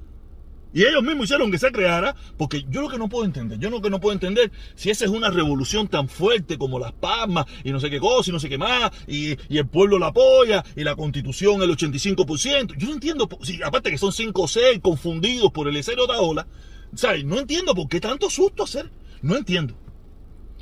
y 0.73 0.83
ellos 0.83 1.03
mismos 1.03 1.25
hicieron 1.25 1.51
que 1.51 1.57
se 1.57 1.71
creara, 1.71 2.15
porque 2.37 2.65
yo 2.69 2.81
lo 2.81 2.89
que 2.89 2.97
no 2.97 3.09
puedo 3.09 3.25
entender, 3.25 3.59
yo 3.59 3.69
lo 3.69 3.81
que 3.81 3.89
no 3.89 3.99
puedo 3.99 4.13
entender, 4.13 4.51
si 4.75 4.89
esa 4.89 5.05
es 5.05 5.11
una 5.11 5.29
revolución 5.29 5.87
tan 5.87 6.07
fuerte 6.07 6.57
como 6.57 6.79
las 6.79 6.91
palmas 6.93 7.45
y 7.63 7.71
no 7.71 7.79
sé 7.79 7.89
qué 7.89 7.99
cosa 7.99 8.29
y 8.29 8.33
no 8.33 8.39
sé 8.39 8.49
qué 8.49 8.57
más, 8.57 8.91
y, 9.07 9.37
el 9.49 9.67
pueblo 9.67 9.99
la 9.99 10.07
apoya, 10.07 10.63
y 10.75 10.83
la 10.83 10.95
constitución 10.95 11.61
el 11.61 11.69
85%, 11.71 12.75
yo 12.77 12.87
no 12.87 12.93
entiendo, 12.93 13.27
si, 13.41 13.61
aparte 13.61 13.91
que 13.91 13.97
son 13.97 14.11
5 14.13 14.41
o 14.41 14.47
6 14.47 14.79
confundidos 14.81 15.51
por 15.51 15.67
el 15.67 15.73
de 15.73 15.95
ola, 16.19 16.47
¿sabes? 16.95 17.25
No 17.25 17.39
entiendo 17.39 17.73
por 17.75 17.87
qué 17.87 17.99
tanto 17.99 18.29
susto 18.29 18.63
hacer, 18.63 18.89
no 19.21 19.35
entiendo 19.35 19.75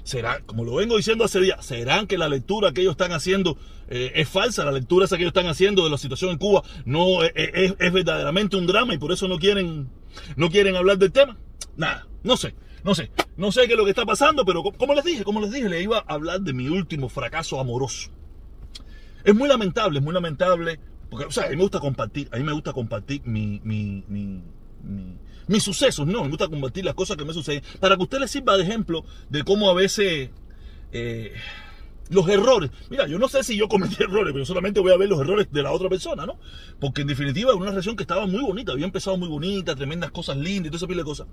será, 0.04 0.42
como 0.46 0.64
lo 0.66 0.76
vengo 0.76 0.98
diciendo 0.98 1.24
hace 1.24 1.40
días, 1.40 1.64
serán 1.64 2.08
que 2.08 2.18
la 2.18 2.28
lectura 2.28 2.72
que 2.72 2.82
ellos 2.82 2.92
están 2.94 3.12
haciendo 3.12 3.58
eh, 3.90 4.12
es 4.16 4.28
falsa, 4.28 4.66
la 4.66 4.72
lectura 4.72 5.06
esa 5.06 5.18
que 5.18 5.24
ellos 5.24 5.32
están 5.36 5.48
haciendo 5.48 5.84
de 5.84 5.92
la 5.92 5.98
situación 6.00 6.32
en 6.32 6.38
Cuba 6.40 6.64
no 6.86 7.24
es, 7.24 7.32
es- 7.36 7.74
es 7.78 7.94
verdaderamente 7.94 8.58
un 8.58 8.66
drama 8.66 8.94
y 8.96 8.98
por 8.98 9.12
eso 9.12 9.28
no 9.28 9.38
quieren, 9.38 9.88
no 10.36 10.50
quieren 10.50 10.76
hablar 10.76 10.98
del 10.98 11.12
tema. 11.12 11.38
Nada, 11.78 12.08
no 12.24 12.36
sé, 12.38 12.56
no 12.84 12.96
sé, 12.96 13.12
no 13.38 13.52
sé 13.52 13.68
qué 13.68 13.74
es 13.74 13.78
lo 13.78 13.86
que 13.86 13.92
está 13.92 14.06
pasando, 14.06 14.46
pero 14.46 14.64
co- 14.64 14.74
como 14.74 14.94
les 14.94 15.04
dije, 15.04 15.24
como 15.24 15.42
les 15.42 15.52
dije, 15.52 15.70
le 15.70 15.82
iba 15.82 16.00
a 16.00 16.14
hablar 16.14 16.42
de 16.42 16.54
mi 16.54 16.68
último 16.68 17.10
fracaso 17.10 17.60
amoroso. 17.60 18.12
Es 19.24 19.36
muy 19.36 19.48
lamentable, 19.48 20.00
es 20.00 20.04
muy 20.06 20.14
lamentable, 20.14 20.80
porque, 21.10 21.26
o 21.26 21.32
sea, 21.32 21.46
a 21.46 21.50
mí 21.50 21.56
me 21.56 21.62
gusta 21.64 21.80
compartir, 21.80 22.30
a 22.32 22.38
mí 22.38 22.44
me 22.44 22.54
gusta 22.54 22.74
compartir 22.74 23.22
mi, 23.26 23.60
mi, 23.64 24.04
mi, 24.08 24.44
mi- 24.84 25.18
mis 25.48 25.64
sucesos, 25.64 26.06
no, 26.08 26.24
me 26.24 26.30
gusta 26.30 26.48
compartir 26.48 26.86
las 26.86 26.96
cosas 26.96 27.18
que 27.18 27.26
me 27.26 27.34
suceden, 27.34 27.64
para 27.80 27.96
que 27.98 28.04
usted 28.04 28.20
le 28.20 28.28
sirva 28.28 28.56
de 28.56 28.64
ejemplo 28.64 29.04
de 29.30 29.44
cómo 29.44 29.70
a 29.70 29.74
veces 29.74 30.30
eh, 30.92 31.34
los 32.10 32.28
errores, 32.28 32.72
mira, 32.90 33.08
yo 33.08 33.20
no 33.20 33.28
sé 33.28 33.44
si 33.44 33.56
yo 33.56 33.68
cometí 33.68 33.96
errores, 34.04 34.34
pero 34.34 34.46
solamente 34.46 34.80
voy 34.80 34.92
a 34.92 34.98
ver 34.98 35.10
los 35.10 35.22
errores 35.22 35.48
de 35.52 35.64
la 35.64 35.72
otra 35.72 35.90
persona, 35.90 36.26
¿no? 36.26 36.40
Porque 36.80 37.02
en 37.02 37.08
definitiva 37.08 37.52
era 37.52 37.58
una 37.58 37.70
relación 37.70 37.96
que 37.96 38.04
estaba 38.04 38.26
muy 38.26 38.42
bonita, 38.42 38.72
había 38.72 38.86
empezado 38.86 39.18
muy 39.18 39.30
bonita, 39.30 39.76
tremendas 39.76 40.12
cosas 40.12 40.38
lindas 40.38 40.68
y 40.68 40.70
toda 40.70 40.78
esa 40.78 40.88
pila 40.88 41.02
de 41.02 41.06
cosas. 41.06 41.28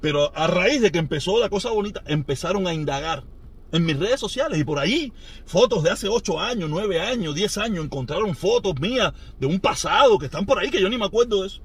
Pero 0.00 0.32
a 0.36 0.46
raíz 0.46 0.80
de 0.80 0.90
que 0.90 0.98
empezó 0.98 1.38
la 1.40 1.48
cosa 1.48 1.70
bonita, 1.70 2.02
empezaron 2.06 2.66
a 2.66 2.74
indagar 2.74 3.24
en 3.72 3.84
mis 3.84 3.98
redes 3.98 4.18
sociales 4.18 4.58
y 4.58 4.64
por 4.64 4.78
ahí, 4.78 5.12
fotos 5.44 5.82
de 5.82 5.90
hace 5.90 6.08
8 6.08 6.40
años, 6.40 6.70
9 6.70 7.00
años, 7.00 7.34
10 7.34 7.58
años, 7.58 7.84
encontraron 7.84 8.34
fotos 8.34 8.80
mías 8.80 9.12
de 9.38 9.46
un 9.46 9.60
pasado 9.60 10.18
que 10.18 10.26
están 10.26 10.46
por 10.46 10.58
ahí 10.58 10.70
que 10.70 10.80
yo 10.80 10.88
ni 10.88 10.98
me 10.98 11.04
acuerdo 11.04 11.42
de 11.42 11.48
eso. 11.48 11.62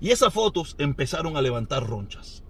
Y 0.00 0.10
esas 0.10 0.32
fotos 0.32 0.76
empezaron 0.78 1.36
a 1.36 1.42
levantar 1.42 1.86
ronchas. 1.86 2.42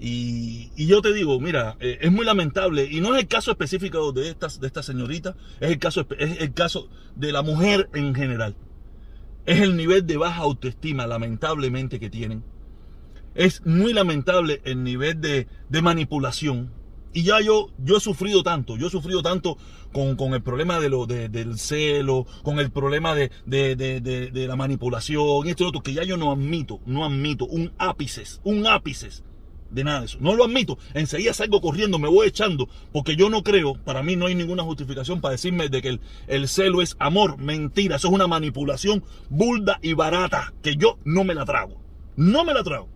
Y, 0.00 0.86
yo 0.86 1.02
te 1.02 1.12
digo, 1.12 1.40
mira, 1.40 1.76
eh, 1.80 1.98
es 2.00 2.12
muy 2.12 2.24
lamentable, 2.24 2.88
y 2.90 3.00
no 3.00 3.14
es 3.14 3.22
el 3.22 3.28
caso 3.28 3.50
específico 3.50 4.12
de 4.12 4.30
esta, 4.30 4.48
de 4.48 4.66
esta 4.66 4.82
señorita, 4.82 5.34
es 5.60 5.70
el, 5.70 5.78
caso, 5.78 6.06
es 6.18 6.40
el 6.40 6.52
caso 6.54 6.88
de 7.16 7.32
la 7.32 7.42
mujer 7.42 7.88
en 7.94 8.14
general. 8.14 8.56
Es 9.44 9.60
el 9.60 9.76
nivel 9.76 10.06
de 10.06 10.16
baja 10.16 10.42
autoestima, 10.42 11.06
lamentablemente, 11.06 11.98
que 11.98 12.10
tienen. 12.10 12.44
Es 13.34 13.64
muy 13.66 13.92
lamentable 13.92 14.60
el 14.64 14.84
nivel 14.84 15.20
de, 15.20 15.48
de 15.68 15.82
manipulación. 15.82 16.72
Y 17.12 17.22
ya 17.22 17.40
yo, 17.40 17.70
yo 17.78 17.96
he 17.96 18.00
sufrido 18.00 18.42
tanto, 18.42 18.76
yo 18.76 18.88
he 18.88 18.90
sufrido 18.90 19.22
tanto 19.22 19.56
con, 19.92 20.16
con 20.16 20.34
el 20.34 20.42
problema 20.42 20.78
de 20.78 20.90
lo, 20.90 21.06
de, 21.06 21.28
del 21.28 21.58
celo, 21.58 22.26
con 22.42 22.58
el 22.58 22.70
problema 22.70 23.14
de, 23.14 23.30
de, 23.46 24.46
la 24.46 24.56
manipulación, 24.56 25.48
esto 25.48 25.64
y 25.64 25.66
otro, 25.66 25.82
que 25.82 25.94
ya 25.94 26.04
yo 26.04 26.18
no 26.18 26.30
admito, 26.30 26.80
no 26.84 27.04
admito 27.04 27.46
un 27.46 27.72
ápice, 27.78 28.24
un 28.44 28.66
ápice 28.66 29.08
de 29.70 29.84
nada 29.84 30.00
de 30.00 30.06
eso. 30.06 30.18
No 30.20 30.34
lo 30.34 30.44
admito. 30.44 30.78
Enseguida 30.94 31.34
salgo 31.34 31.60
corriendo, 31.60 31.98
me 31.98 32.08
voy 32.08 32.28
echando, 32.28 32.68
porque 32.92 33.16
yo 33.16 33.30
no 33.30 33.42
creo, 33.42 33.74
para 33.74 34.02
mí 34.02 34.16
no 34.16 34.26
hay 34.26 34.34
ninguna 34.34 34.62
justificación 34.62 35.20
para 35.20 35.32
decirme 35.32 35.68
de 35.68 35.82
que 35.82 35.88
el, 35.88 36.00
el, 36.26 36.48
celo 36.48 36.82
es 36.82 36.96
amor. 36.98 37.38
Mentira, 37.38 37.96
eso 37.96 38.08
es 38.08 38.14
una 38.14 38.26
manipulación 38.26 39.04
burda 39.28 39.78
y 39.82 39.92
barata, 39.92 40.52
que 40.62 40.76
yo 40.76 40.98
no 41.04 41.24
me 41.24 41.34
la 41.34 41.44
trago. 41.44 41.80
No 42.16 42.44
me 42.44 42.54
la 42.54 42.64
trago. 42.64 42.88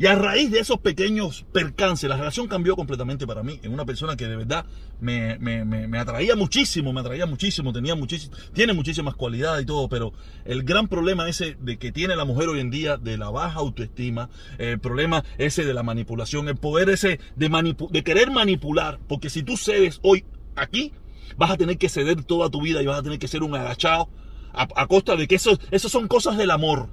Y 0.00 0.06
a 0.06 0.14
raíz 0.14 0.50
de 0.50 0.60
esos 0.60 0.78
pequeños 0.78 1.44
percances, 1.52 2.08
la 2.08 2.16
relación 2.16 2.48
cambió 2.48 2.74
completamente 2.74 3.26
para 3.26 3.42
mí. 3.42 3.60
En 3.62 3.74
una 3.74 3.84
persona 3.84 4.16
que 4.16 4.26
de 4.28 4.34
verdad 4.34 4.64
me, 4.98 5.38
me, 5.38 5.66
me, 5.66 5.88
me, 5.88 5.98
atraía 5.98 6.36
muchísimo, 6.36 6.90
me 6.94 7.00
atraía 7.00 7.26
muchísimo, 7.26 7.70
tenía 7.70 7.94
muchísimo, 7.94 8.34
tiene 8.54 8.72
muchísimas 8.72 9.14
cualidades 9.14 9.64
y 9.64 9.66
todo, 9.66 9.90
pero 9.90 10.14
el 10.46 10.62
gran 10.62 10.88
problema 10.88 11.28
ese 11.28 11.58
de 11.60 11.76
que 11.76 11.92
tiene 11.92 12.16
la 12.16 12.24
mujer 12.24 12.48
hoy 12.48 12.60
en 12.60 12.70
día 12.70 12.96
de 12.96 13.18
la 13.18 13.28
baja 13.28 13.58
autoestima, 13.58 14.30
el 14.56 14.80
problema 14.80 15.22
ese 15.36 15.66
de 15.66 15.74
la 15.74 15.82
manipulación, 15.82 16.48
el 16.48 16.56
poder 16.56 16.88
ese 16.88 17.20
de, 17.36 17.48
manipu 17.50 17.90
de 17.90 18.02
querer 18.02 18.30
manipular, 18.30 19.00
porque 19.06 19.28
si 19.28 19.42
tú 19.42 19.58
cedes 19.58 20.00
hoy 20.00 20.24
aquí, 20.56 20.94
vas 21.36 21.50
a 21.50 21.58
tener 21.58 21.76
que 21.76 21.90
ceder 21.90 22.24
toda 22.24 22.48
tu 22.48 22.62
vida 22.62 22.82
y 22.82 22.86
vas 22.86 23.00
a 23.00 23.02
tener 23.02 23.18
que 23.18 23.28
ser 23.28 23.42
un 23.42 23.54
agachado 23.54 24.08
a, 24.54 24.86
costa 24.86 25.16
de 25.16 25.28
que 25.28 25.34
eso, 25.34 25.58
eso 25.70 25.90
son 25.90 26.08
cosas 26.08 26.38
del 26.38 26.52
amor. 26.52 26.88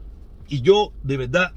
Y 0.50 0.60
yo, 0.62 0.92
de 1.04 1.16
verdad, 1.16 1.54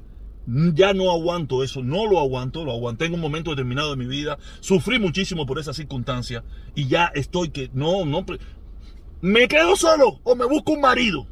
ya 0.47 0.93
no 0.93 1.11
aguanto 1.11 1.63
eso, 1.63 1.83
no 1.83 2.07
lo 2.07 2.19
aguanto, 2.19 2.65
lo 2.65 2.71
aguanté 2.71 3.05
en 3.05 3.13
un 3.13 3.19
momento 3.19 3.51
determinado 3.51 3.91
de 3.91 3.95
mi 3.95 4.05
vida, 4.05 4.37
sufrí 4.59 4.99
muchísimo 4.99 5.45
por 5.45 5.59
esa 5.59 5.73
circunstancia 5.73 6.43
y 6.75 6.87
ya 6.87 7.11
estoy 7.13 7.49
que 7.49 7.69
no, 7.73 8.05
no, 8.05 8.25
me 9.21 9.47
quedo 9.47 9.75
solo 9.75 10.19
o 10.23 10.35
me 10.35 10.45
busco 10.45 10.73
un 10.73 10.81
marido 10.81 11.27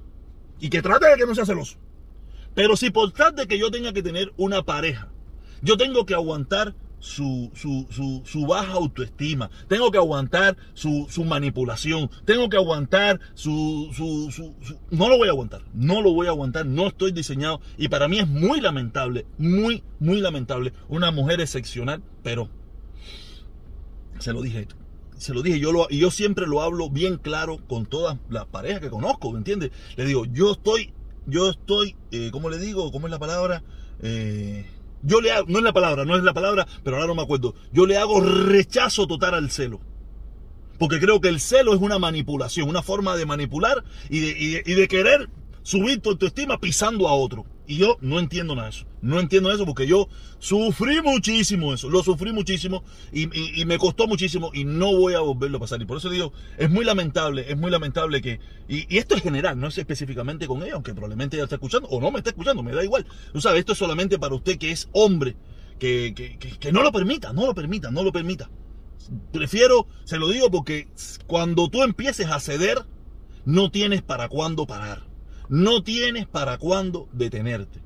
y 0.60 0.70
que 0.70 0.82
trate 0.82 1.08
de 1.08 1.18
que 1.18 1.26
no 1.26 1.36
sea 1.36 1.46
celoso. 1.46 1.78
Pero 2.54 2.76
si 2.76 2.90
por 2.90 3.12
tal 3.12 3.36
de 3.36 3.48
que 3.48 3.58
yo 3.58 3.72
tenga 3.72 3.94
que 3.94 4.04
tener 4.04 4.34
una 4.38 4.64
pareja, 4.64 5.10
yo 5.62 5.78
tengo 5.78 6.06
que 6.06 6.14
aguantar 6.14 6.76
su, 7.00 7.52
su, 7.56 7.88
su, 7.90 8.22
su, 8.26 8.46
baja 8.46 8.74
autoestima, 8.74 9.50
tengo 9.68 9.92
que 9.92 9.98
aguantar 9.98 10.58
su, 10.74 11.08
manipulación, 11.26 12.10
tengo 12.26 12.50
que 12.50 12.58
aguantar 12.58 13.20
su, 13.34 13.90
No 14.92 15.10
lo 15.10 15.18
voy 15.18 15.28
a 15.28 15.32
aguantar, 15.32 15.62
no 15.74 16.02
lo 16.02 16.14
voy 16.14 16.28
a 16.28 16.32
aguantar, 16.32 16.66
no 16.66 16.88
estoy 16.88 17.12
diseñado 17.12 17.62
y 17.78 17.88
para 17.88 18.08
mí 18.08 18.20
es 18.20 18.28
muy 18.28 18.62
lamentable, 18.62 19.26
muy, 19.38 19.84
muy 20.00 20.22
lamentable, 20.22 20.74
una 20.88 21.12
mujer 21.12 21.42
excepcional, 21.42 22.02
pero 22.24 22.50
se 24.20 24.34
lo 24.34 24.42
dije, 24.42 24.68
se 25.18 25.34
lo 25.34 25.42
dije, 25.42 25.60
yo, 25.60 25.72
lo, 25.72 25.90
yo 25.90 26.12
siempre 26.12 26.48
lo 26.48 26.62
hablo 26.62 26.90
bien 26.90 27.18
claro 27.18 27.60
con 27.68 27.86
todas 27.86 28.18
las 28.30 28.46
parejas 28.46 28.82
que 28.82 28.90
conozco, 28.90 29.32
¿me 29.32 29.38
entiendes? 29.38 29.72
Le 29.96 30.06
digo, 30.06 30.26
yo 30.26 30.54
estoy, 30.54 30.94
yo 31.26 31.50
estoy, 31.50 31.96
eh, 32.12 32.30
¿cómo 32.32 32.50
le 32.50 32.58
digo? 32.58 32.92
¿Cómo 32.92 33.08
es 33.08 33.12
la 33.12 33.20
palabra? 33.20 33.64
Eh, 34.02 34.66
yo 35.04 35.22
le 35.22 35.32
hago, 35.32 35.46
no 35.48 35.60
es 35.60 35.64
la 35.64 35.74
palabra, 35.74 36.06
no 36.06 36.16
es 36.16 36.24
la 36.24 36.34
palabra, 36.34 36.68
pero 36.84 36.98
ahora 36.98 37.08
no 37.08 37.16
me 37.16 37.22
acuerdo. 37.22 37.56
Yo 37.72 37.86
le 37.86 37.98
hago 37.98 38.22
rechazo 38.22 39.08
total 39.08 39.34
al 39.34 39.52
celo. 39.52 39.80
Porque 40.78 41.00
creo 41.00 41.20
que 41.20 41.28
el 41.28 41.40
celo 41.40 41.74
es 41.74 41.82
una 41.82 42.00
manipulación, 42.00 42.70
una 42.70 42.82
forma 42.82 43.18
de 43.18 43.26
manipular 43.26 43.84
y 44.10 44.20
de, 44.20 44.64
y 44.66 44.74
de, 44.74 44.88
querer 44.88 45.30
subir 45.62 46.00
tu 46.00 46.10
autoestima 46.10 46.60
pisando 46.60 47.08
a 47.08 47.14
otro. 47.14 47.46
Y 47.68 47.78
yo 47.78 47.98
no 48.02 48.20
entiendo 48.20 48.56
nada 48.56 48.70
de 48.70 48.78
eso. 48.78 48.86
No 49.02 49.20
entiendo 49.20 49.52
eso 49.52 49.66
porque 49.66 49.88
yo 49.88 50.10
sufrí 50.40 51.02
muchísimo 51.02 51.74
eso. 51.74 51.90
Lo 51.90 52.04
sufrí 52.04 52.34
muchísimo 52.34 52.84
y, 53.12 53.28
me 53.66 53.78
costó 53.78 54.08
muchísimo 54.08 54.52
y 54.54 54.66
no 54.66 54.96
voy 54.96 55.14
a 55.14 55.20
volverlo 55.20 55.58
a 55.58 55.62
pasar. 55.62 55.82
Y 55.82 55.86
por 55.86 55.98
eso 55.98 56.10
digo, 56.10 56.34
es 56.58 56.70
muy 56.70 56.84
lamentable, 56.84 57.46
es 57.50 57.58
muy 57.58 57.72
lamentable 57.72 58.22
que... 58.22 58.40
Y, 58.68 58.98
esto 58.98 59.16
es 59.16 59.24
general, 59.24 59.60
no 59.60 59.68
es 59.68 59.78
específicamente 59.78 60.48
con 60.48 60.64
ella, 60.64 60.74
aunque 60.74 60.94
probablemente 60.94 61.38
ella 61.38 61.46
está 61.46 61.56
escuchando 61.56 61.88
o 61.90 62.02
no 62.02 62.12
me 62.12 62.20
está 62.20 62.32
escuchando, 62.32 62.62
me 62.64 62.74
da 62.74 62.84
igual. 62.84 63.06
Tú 63.32 63.42
sabes, 63.42 63.60
esto 63.60 63.74
es 63.74 63.78
solamente 63.78 64.20
para 64.20 64.36
usted 64.36 64.58
que 64.58 64.72
es 64.72 64.90
hombre, 64.92 65.36
que, 65.80 66.14
que, 66.16 66.38
que 66.38 66.72
no 66.72 66.84
lo 66.84 66.92
permita, 66.92 67.32
no 67.32 67.46
lo 67.46 67.56
permita, 67.56 67.92
no 67.92 68.04
lo 68.04 68.12
permita. 68.12 68.50
Prefiero, 69.32 69.88
se 70.04 70.18
lo 70.18 70.28
digo 70.28 70.52
porque 70.52 70.88
cuando 71.26 71.70
tú 71.70 71.84
empieces 71.84 72.28
a 72.28 72.40
ceder, 72.40 72.86
no 73.46 73.72
tienes 73.72 74.02
para 74.02 74.28
cuándo 74.28 74.68
parar. 74.68 75.08
No 75.48 75.84
tienes 75.84 76.28
para 76.28 76.58
cuándo 76.58 77.10
detenerte. 77.14 77.82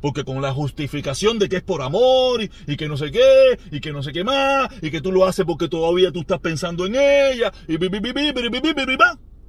Porque 0.00 0.24
con 0.24 0.40
la 0.42 0.52
justificación 0.52 1.38
de 1.38 1.48
que 1.48 1.56
es 1.56 1.62
por 1.62 1.82
amor 1.82 2.40
y, 2.42 2.76
que 2.76 2.88
no 2.88 2.96
sé 2.96 3.10
qué, 3.10 3.58
y 3.70 3.80
que 3.80 3.92
no 3.92 4.02
sé 4.02 4.12
qué 4.12 4.24
más, 4.24 4.68
y 4.82 4.90
que 4.90 5.00
tú 5.00 5.12
lo 5.12 5.24
haces 5.24 5.44
porque 5.44 5.68
todavía 5.68 6.12
tú 6.12 6.20
estás 6.20 6.40
pensando 6.40 6.86
en 6.86 6.96
ella, 6.96 7.52
y 7.66 7.76
bi, 7.76 7.88
bi, 7.88 8.00
bi, 8.00 8.12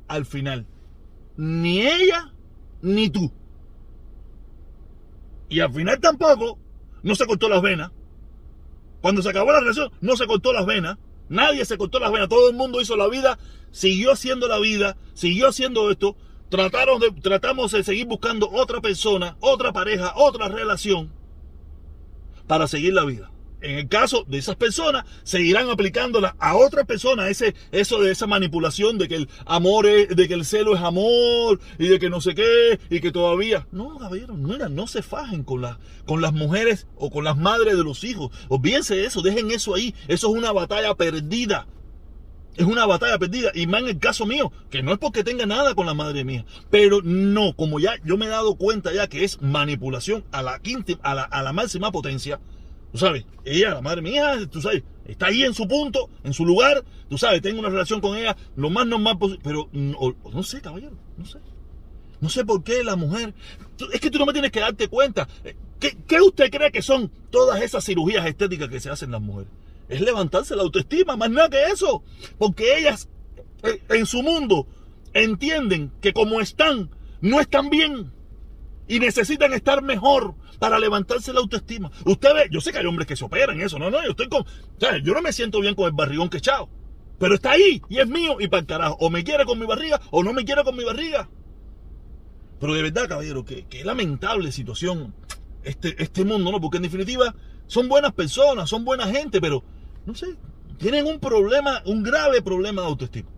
al 0.08 0.25
final, 0.25 0.66
ni 1.36 1.82
ella 1.82 2.34
ni 2.82 3.10
tú. 3.10 3.32
Y 5.50 5.60
al 5.60 5.72
final 5.74 6.00
tampoco 6.00 6.60
no 7.04 7.16
se 7.16 7.25
cortó 7.25 7.50
las 7.50 7.62
venas. 7.62 7.92
Cuando 9.01 9.22
se 9.22 9.30
acabó 9.30 9.51
la 9.51 9.60
relación, 9.60 9.92
no 10.01 10.18
se 10.18 10.27
cortó 10.27 10.54
las 10.54 10.66
venas. 10.66 10.98
Nadie 11.30 11.66
se 11.66 11.77
cortó 11.77 12.00
las 12.00 12.12
venas. 12.12 12.30
Todo 12.30 12.50
el 12.50 12.56
mundo 12.56 12.82
hizo 12.82 12.96
la 12.96 13.08
vida, 13.08 13.38
siguió 13.72 14.12
haciendo 14.12 14.48
la 14.48 14.60
vida, 14.60 14.98
siguió 15.13 15.48
haciendo 15.48 15.92
esto. 15.92 16.16
Trataron 16.50 17.00
de, 17.00 17.12
tratamos 17.12 17.72
de 17.72 17.84
seguir 17.84 18.08
buscando 18.08 18.50
otra 18.50 18.80
persona, 18.80 19.36
otra 19.39 19.74
pareja, 19.74 20.13
otra 20.16 20.48
relación 20.48 21.12
para 22.48 22.68
seguir 22.68 22.94
la 22.94 23.04
vida. 23.04 23.32
En 23.60 23.80
el 23.80 23.88
caso 23.88 24.24
de 24.27 24.38
esas 24.38 24.56
personas, 24.56 25.06
seguirán 25.24 25.70
aplicándola 25.70 26.36
a 26.39 26.56
otras 26.56 26.86
personas, 26.86 27.30
ese, 27.30 27.56
eso 27.72 28.00
de 28.00 28.12
esa 28.12 28.27
manipulación 28.27 29.00
de 29.00 29.08
que 29.08 29.16
el 29.16 29.30
amor 29.48 29.88
es, 29.88 30.16
de 30.16 30.27
que 30.27 30.36
el 30.36 30.46
celo 30.46 30.75
es 30.75 30.82
amor, 30.82 31.60
y 31.80 31.88
de 31.88 31.98
que 31.98 32.10
no 32.10 32.22
sé 32.22 32.36
qué, 32.36 32.80
y 32.89 33.01
que 33.01 33.12
todavía. 33.12 33.68
No, 33.72 33.98
caballeros, 33.98 34.38
no, 34.38 34.88
se 34.88 35.01
fajen 35.01 35.44
con, 35.44 35.66
con 36.06 36.22
las 36.22 36.34
mujeres 36.34 36.88
o 36.96 37.10
con 37.10 37.24
las 37.24 37.36
madres 37.36 37.75
de 37.75 37.84
los 37.84 38.04
hijos. 38.04 38.30
Olvídense 38.48 38.96
de 38.96 39.06
eso, 39.06 39.24
dejen 39.24 39.50
eso 39.50 39.74
ahí. 39.74 39.96
Eso 40.08 40.30
es 40.30 40.38
una 40.38 40.51
batalla 40.51 40.94
perdida. 40.94 41.66
Es 42.58 42.66
una 42.66 42.86
batalla 42.86 43.18
perdida. 43.20 43.52
Y 43.54 43.68
más 43.68 43.82
en 43.82 43.90
el 43.90 44.00
caso 44.00 44.26
mío, 44.26 44.52
que 44.70 44.82
no 44.82 44.92
es 44.92 44.98
porque 44.98 45.24
tenga 45.24 45.46
nada 45.46 45.76
con 45.76 45.86
la 45.86 45.94
madre 45.94 46.24
mía. 46.24 46.44
Pero 46.70 47.02
no, 47.04 47.56
como 47.56 47.80
ya 47.80 47.96
yo 48.04 48.18
me 48.18 48.26
he 48.26 48.30
dado 48.30 48.56
cuenta 48.56 48.92
ya 48.92 49.08
que 49.08 49.24
es 49.24 49.42
manipulación 49.42 50.26
a 50.32 50.42
la, 50.42 50.60
quinta, 50.60 50.94
a 51.04 51.14
la, 51.14 51.24
a 51.24 51.44
la 51.44 51.54
máxima 51.54 51.92
potencia. 51.92 52.40
Tú 52.92 52.98
sabes, 52.98 53.26
ella, 53.46 53.76
la 53.76 53.82
madre 53.82 54.02
mía, 54.02 54.40
tú 54.50 54.62
sabes, 54.62 54.84
está 55.06 55.28
ahí 55.28 55.44
en 55.44 55.54
su 55.54 55.68
punto, 55.68 56.10
en 56.24 56.34
su 56.34 56.46
lugar. 56.46 56.84
Tú 57.10 57.18
sabes, 57.18 57.42
tengo 57.42 57.60
una 57.60 57.70
relación 57.70 58.02
con 58.02 58.18
ella 58.18 58.36
lo 58.56 58.70
más 58.70 58.88
normal 58.88 59.18
posible. 59.20 59.42
Pero 59.44 59.70
no, 59.72 60.16
no 60.34 60.44
sé, 60.44 60.60
caballero, 60.62 60.98
no 61.18 61.26
sé. 61.26 61.40
No 62.20 62.30
sé 62.30 62.44
por 62.44 62.64
qué 62.64 62.84
la 62.84 62.96
mujer. 62.96 63.34
Es 63.94 64.02
que 64.02 64.10
tú 64.10 64.18
no 64.18 64.26
me 64.26 64.34
tienes 64.34 64.52
que 64.52 64.60
darte 64.60 64.88
cuenta. 64.88 65.28
¿Qué, 65.80 65.96
¿Qué, 66.08 66.22
usted 66.22 66.50
cree 66.50 66.72
que 66.72 66.82
son 66.82 67.12
todas 67.30 67.62
esas 67.62 67.86
cirugías 67.86 68.26
estéticas 68.26 68.70
que 68.70 68.80
se 68.80 68.90
hacen 68.90 69.12
las 69.12 69.22
mujeres? 69.22 69.52
Es 69.89 70.01
levantarse 70.01 70.56
la 70.56 70.63
autoestima, 70.63 71.15
más 71.15 71.29
nada 71.29 71.50
que 71.50 71.63
eso. 71.65 72.03
Porque 72.38 72.77
ellas 72.77 73.10
eh, 73.63 73.82
en 73.89 74.06
su 74.06 74.22
mundo 74.22 74.67
entienden 75.13 75.91
que 76.01 76.13
como 76.13 76.41
están, 76.41 76.89
no 77.22 77.39
están 77.39 77.70
bien. 77.70 78.12
Y 78.88 79.00
necesitan 79.00 79.53
estar 79.53 79.82
mejor 79.82 80.36
para 80.60 80.79
levantarse 80.79 81.34
la 81.34 81.39
autoestima. 81.39 81.91
Usted 82.06 82.34
ve, 82.34 82.48
yo 82.50 82.62
sé 82.62 82.72
que 82.72 82.79
hay 82.79 82.86
hombres 82.86 83.08
que 83.08 83.15
se 83.15 83.25
operan 83.25 83.60
eso, 83.60 83.77
no, 83.77 83.89
no, 83.89 84.01
yo 84.03 84.12
estoy 84.12 84.29
con, 84.29 84.46
¿sabes? 84.79 85.03
yo 85.03 85.13
no 85.13 85.22
me 85.22 85.34
siento 85.34 85.60
bien 85.60 85.75
con 85.75 85.86
el 85.86 85.91
barrigón 85.91 86.29
que 86.29 86.38
echado. 86.38 86.70
Pero 87.20 87.36
está 87.36 87.51
ahí 87.51 87.82
y 87.89 87.98
es 87.98 88.08
mío 88.08 88.38
y 88.39 88.48
para 88.48 88.62
el 88.62 88.67
carajo. 88.67 88.98
O 89.00 89.10
me 89.10 89.24
quiere 89.24 89.46
con 89.46 89.60
mi 89.60 89.65
barriga 89.65 90.00
o 90.12 90.24
no 90.24 90.34
me 90.34 90.46
quiere 90.46 90.63
con 90.63 90.75
mi 90.75 90.84
barriga. 90.84 91.29
Pero 92.60 92.74
de 92.74 92.82
verdad, 92.82 93.08
caballero, 93.08 93.44
que, 93.44 93.65
que 93.65 93.84
lamentable 93.84 94.51
situación 94.51 95.13
este, 95.63 96.01
este 96.01 96.24
mundo, 96.24 96.51
¿no? 96.51 96.62
Porque 96.62 96.77
en 96.77 96.84
definitiva 96.84 97.36
son 97.67 97.89
buenas 97.89 98.13
personas, 98.13 98.70
son 98.70 98.86
buena 98.86 99.08
gente, 99.08 99.41
pero 99.41 99.63
no 100.08 100.16
sé, 100.16 100.38
tienen 100.78 101.06
un 101.06 101.20
problema, 101.20 101.84
un 101.86 102.02
grave 102.02 102.42
problema 102.42 102.82
de 102.82 102.88
autoestima. 102.88 103.30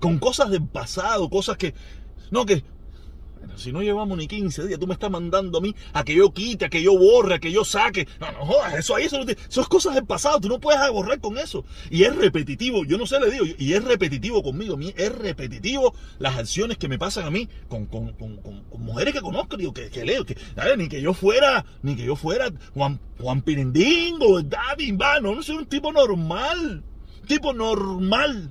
Con 0.00 0.18
cosas 0.18 0.50
del 0.50 0.66
pasado, 0.66 1.28
cosas 1.28 1.58
que, 1.58 1.74
no, 2.30 2.46
que 2.46 2.64
Si 3.56 3.72
no 3.72 3.82
llevamos 3.82 4.16
ni 4.16 4.26
15 4.26 4.66
días, 4.66 4.80
tú 4.80 4.86
me 4.86 4.94
estás 4.94 5.10
mandando 5.10 5.58
a 5.58 5.60
mí 5.60 5.74
a 5.92 6.04
que 6.04 6.14
yo 6.14 6.32
quite, 6.32 6.66
a 6.66 6.68
que 6.68 6.82
yo 6.82 6.96
borre, 6.96 7.34
a 7.34 7.38
que 7.38 7.52
yo 7.52 7.64
saque. 7.64 8.06
No, 8.18 8.30
no 8.32 8.46
jodas, 8.46 8.74
eso 8.74 8.96
ahí, 8.96 9.04
eso, 9.04 9.18
no 9.18 9.30
eso 9.30 9.60
es 9.60 9.68
cosas 9.68 9.94
del 9.94 10.06
pasado, 10.06 10.40
tú 10.40 10.48
no 10.48 10.60
puedes 10.60 10.80
borrar 10.90 11.20
con 11.20 11.38
eso. 11.38 11.64
Y 11.90 12.04
es 12.04 12.14
repetitivo, 12.14 12.84
yo 12.84 12.98
no 12.98 13.06
sé, 13.06 13.20
le 13.20 13.30
digo, 13.30 13.44
y 13.58 13.72
es 13.72 13.84
repetitivo 13.84 14.42
conmigo, 14.42 14.78
es 14.96 15.12
repetitivo 15.12 15.94
las 16.18 16.38
acciones 16.38 16.78
que 16.78 16.88
me 16.88 16.98
pasan 16.98 17.26
a 17.26 17.30
mí 17.30 17.48
con, 17.68 17.86
con, 17.86 18.12
con, 18.12 18.36
con 18.38 18.82
mujeres 18.82 19.12
que 19.14 19.20
conozco, 19.20 19.56
digo, 19.56 19.72
que, 19.72 19.90
leo, 20.04 20.24
que, 20.24 20.36
ni 20.76 20.88
que 20.88 21.00
yo 21.00 21.14
fuera, 21.14 21.64
ni 21.82 21.96
que 21.96 22.04
yo 22.04 22.16
fuera 22.16 22.50
Juan, 22.74 23.00
Juan 23.18 23.42
Pirindingo, 23.42 24.42
David, 24.42 24.94
no, 25.22 25.34
no 25.34 25.42
soy 25.42 25.56
un 25.56 25.66
tipo 25.66 25.92
normal, 25.92 26.82
tipo 27.26 27.52
normal. 27.52 28.50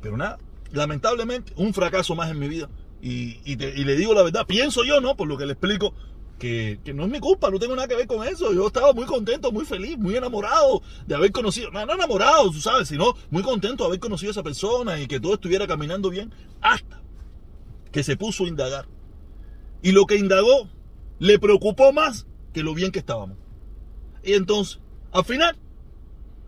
Pero 0.00 0.16
nada, 0.16 0.38
lamentablemente, 0.72 1.52
un 1.56 1.74
fracaso 1.74 2.14
más 2.14 2.30
en 2.30 2.38
mi 2.38 2.48
vida. 2.48 2.68
Y, 3.00 3.56
le 3.56 3.96
digo 3.96 4.14
la 4.14 4.22
verdad, 4.22 4.46
pienso 4.46 4.84
yo, 4.84 5.00
¿no? 5.00 5.16
Por 5.16 5.28
lo 5.28 5.36
que 5.36 5.46
le 5.46 5.52
explico, 5.52 5.94
que, 6.38 6.80
no 6.94 7.04
es 7.04 7.10
mi 7.10 7.20
culpa, 7.20 7.50
no 7.50 7.58
tengo 7.58 7.76
nada 7.76 7.88
que 7.88 7.96
ver 7.96 8.06
con 8.06 8.26
eso. 8.26 8.52
Yo 8.52 8.66
estaba 8.66 8.92
muy 8.92 9.06
contento, 9.06 9.52
muy 9.52 9.64
feliz, 9.64 9.98
muy 9.98 10.16
enamorado 10.16 10.82
de 11.06 11.14
haber 11.14 11.32
conocido, 11.32 11.70
no, 11.70 11.84
no 11.84 11.94
enamorado, 11.94 12.50
tú 12.50 12.60
sabes, 12.60 12.88
sino 12.88 13.14
muy 13.30 13.42
contento 13.42 13.84
de 13.84 13.88
haber 13.88 14.00
conocido 14.00 14.30
a 14.30 14.32
esa 14.32 14.42
persona 14.42 15.00
y 15.00 15.06
que 15.06 15.20
todo 15.20 15.34
estuviera 15.34 15.66
caminando 15.66 16.10
bien, 16.10 16.32
hasta 16.60 17.02
que 17.92 18.02
se 18.02 18.16
puso 18.16 18.44
a 18.44 18.48
indagar. 18.48 18.86
Y 19.82 19.92
lo 19.92 20.06
que 20.06 20.16
indagó 20.16 20.68
le 21.18 21.38
preocupó 21.38 21.92
más 21.92 22.26
que 22.52 22.62
lo 22.62 22.74
bien 22.74 22.92
que 22.92 22.98
estábamos. 22.98 23.36
Y 24.22 24.34
entonces, 24.34 24.80
al 25.12 25.24
final, 25.24 25.56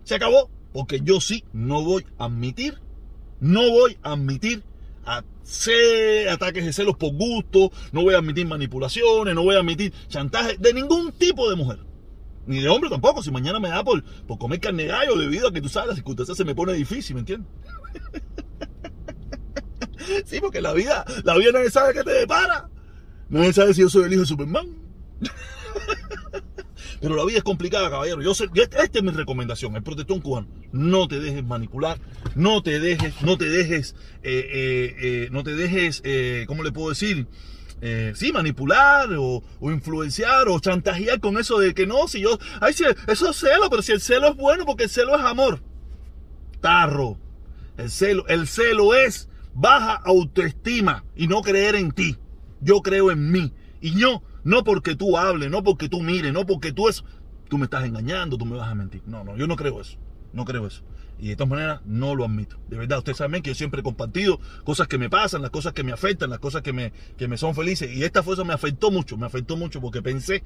se 0.03 0.15
acabó, 0.15 0.49
porque 0.73 1.01
yo 1.03 1.21
sí 1.21 1.43
no 1.53 1.83
voy 1.83 2.05
a 2.17 2.25
admitir, 2.25 2.79
no 3.39 3.69
voy 3.69 3.97
a 4.03 4.13
admitir 4.13 4.63
hacer 5.05 6.29
ataques 6.29 6.65
de 6.65 6.73
celos 6.73 6.97
por 6.97 7.13
gusto, 7.13 7.71
no 7.91 8.03
voy 8.03 8.15
a 8.15 8.19
admitir 8.19 8.47
manipulaciones, 8.47 9.35
no 9.35 9.43
voy 9.43 9.55
a 9.55 9.59
admitir 9.59 9.93
chantaje 10.07 10.57
de 10.57 10.73
ningún 10.73 11.11
tipo 11.11 11.49
de 11.49 11.55
mujer. 11.55 11.79
Ni 12.45 12.59
de 12.59 12.69
hombre 12.69 12.89
tampoco, 12.89 13.21
si 13.21 13.31
mañana 13.31 13.59
me 13.59 13.69
da 13.69 13.83
por, 13.83 14.03
por 14.03 14.37
comer 14.37 14.59
carne 14.59 14.85
gallo 14.85 15.15
debido 15.15 15.47
a 15.47 15.53
que 15.53 15.61
tú 15.61 15.69
sabes, 15.69 15.89
la 15.89 15.95
circunstancia 15.95 16.35
se 16.35 16.43
me 16.43 16.55
pone 16.55 16.73
difícil, 16.73 17.15
¿me 17.15 17.19
entiendes? 17.21 17.49
sí, 20.25 20.39
porque 20.41 20.61
la 20.61 20.73
vida, 20.73 21.05
la 21.23 21.37
vida 21.37 21.51
nadie 21.51 21.69
sabe 21.69 21.93
qué 21.93 22.03
te 22.03 22.11
depara. 22.11 22.69
Nadie 23.29 23.53
sabe 23.53 23.73
si 23.73 23.81
yo 23.81 23.89
soy 23.89 24.05
el 24.05 24.13
hijo 24.13 24.21
de 24.21 24.27
Superman. 24.27 24.67
Pero 27.01 27.15
la 27.15 27.25
vida 27.25 27.39
es 27.39 27.43
complicada, 27.43 27.89
caballero. 27.89 28.21
Yo 28.21 28.35
sé, 28.35 28.47
esta 28.53 28.83
es 28.99 29.03
mi 29.03 29.09
recomendación, 29.09 29.75
el 29.75 29.81
protestón 29.81 30.21
cubano. 30.21 30.47
No 30.71 31.07
te 31.07 31.19
dejes 31.19 31.43
manipular, 31.43 31.99
no 32.35 32.61
te 32.61 32.79
dejes, 32.79 33.19
no 33.23 33.39
te 33.39 33.49
dejes, 33.49 33.95
eh, 34.21 34.47
eh, 34.53 34.95
eh, 35.01 35.29
no 35.31 35.43
te 35.43 35.55
dejes, 35.55 36.03
¿cómo 36.45 36.63
le 36.63 36.71
puedo 36.71 36.89
decir? 36.89 37.27
sí, 38.13 38.31
manipular 38.31 39.09
o, 39.17 39.41
influenciar 39.61 40.47
o 40.47 40.59
chantajear 40.59 41.19
con 41.19 41.39
eso 41.39 41.57
de 41.57 41.73
que 41.73 41.87
no, 41.87 42.07
si 42.07 42.21
yo, 42.21 42.37
ay, 42.59 42.73
si 42.73 42.83
eso 43.07 43.31
es 43.31 43.35
celo, 43.35 43.71
pero 43.71 43.81
si 43.81 43.91
el 43.91 43.99
celo 43.99 44.29
es 44.29 44.35
bueno 44.35 44.67
porque 44.67 44.83
el 44.83 44.89
celo 44.91 45.15
es 45.17 45.23
amor. 45.23 45.63
Tarro. 46.61 47.17
El 47.77 47.89
celo, 47.89 48.27
el 48.27 48.47
celo 48.47 48.93
es 48.93 49.27
baja 49.55 49.95
autoestima 49.95 51.03
y 51.15 51.27
no 51.27 51.41
creer 51.41 51.73
en 51.73 51.91
ti. 51.91 52.17
Yo 52.59 52.81
creo 52.81 53.09
en 53.09 53.31
mí. 53.31 53.51
Y 53.81 53.99
yo 53.99 54.21
no 54.43 54.63
porque 54.63 54.95
tú 54.95 55.17
hables, 55.17 55.49
no 55.49 55.63
porque 55.63 55.89
tú 55.89 56.01
mires, 56.01 56.33
no 56.33 56.45
porque 56.45 56.71
tú 56.71 56.89
es, 56.89 57.03
tú 57.49 57.57
me 57.57 57.65
estás 57.65 57.85
engañando, 57.85 58.37
tú 58.37 58.45
me 58.45 58.57
vas 58.57 58.69
a 58.69 58.75
mentir. 58.75 59.01
No, 59.05 59.23
no, 59.23 59.37
yo 59.37 59.47
no 59.47 59.55
creo 59.55 59.81
eso. 59.81 59.97
No 60.33 60.45
creo 60.45 60.65
eso. 60.65 60.83
Y 61.19 61.29
de 61.29 61.35
todas 61.35 61.49
maneras 61.49 61.81
no 61.85 62.15
lo 62.15 62.25
admito. 62.25 62.57
De 62.67 62.77
verdad, 62.77 62.99
ustedes 62.99 63.17
saben 63.17 63.43
que 63.43 63.51
yo 63.51 63.55
siempre 63.55 63.81
he 63.81 63.83
compartido 63.83 64.39
cosas 64.63 64.87
que 64.87 64.97
me 64.97 65.09
pasan, 65.09 65.41
las 65.41 65.51
cosas 65.51 65.73
que 65.73 65.83
me 65.83 65.91
afectan, 65.91 66.29
las 66.29 66.39
cosas 66.39 66.61
que 66.61 66.73
me, 66.73 66.93
que 67.17 67.27
me 67.27 67.37
son 67.37 67.53
felices. 67.53 67.93
Y 67.93 68.03
esta 68.03 68.23
fuerza 68.23 68.43
me 68.43 68.53
afectó 68.53 68.89
mucho, 68.89 69.17
me 69.17 69.27
afectó 69.27 69.55
mucho 69.57 69.81
porque 69.81 70.01
pensé 70.01 70.43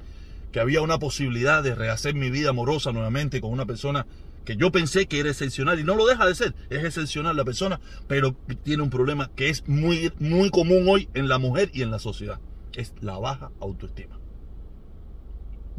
que 0.52 0.60
había 0.60 0.82
una 0.82 0.98
posibilidad 0.98 1.62
de 1.62 1.74
rehacer 1.74 2.14
mi 2.14 2.30
vida 2.30 2.50
amorosa 2.50 2.92
nuevamente 2.92 3.40
con 3.40 3.52
una 3.52 3.64
persona 3.64 4.06
que 4.44 4.56
yo 4.56 4.70
pensé 4.70 5.06
que 5.06 5.18
era 5.18 5.30
excepcional 5.30 5.80
y 5.80 5.84
no 5.84 5.96
lo 5.96 6.06
deja 6.06 6.26
de 6.26 6.34
ser, 6.34 6.54
es 6.70 6.84
excepcional 6.84 7.36
la 7.36 7.44
persona, 7.44 7.80
pero 8.06 8.36
tiene 8.62 8.82
un 8.82 8.90
problema 8.90 9.30
que 9.34 9.48
es 9.48 9.66
muy, 9.66 10.12
muy 10.20 10.50
común 10.50 10.84
hoy 10.88 11.08
en 11.14 11.28
la 11.28 11.38
mujer 11.38 11.70
y 11.72 11.82
en 11.82 11.90
la 11.90 11.98
sociedad 11.98 12.38
es 12.76 12.94
la 13.00 13.18
baja 13.18 13.50
autoestima. 13.60 14.18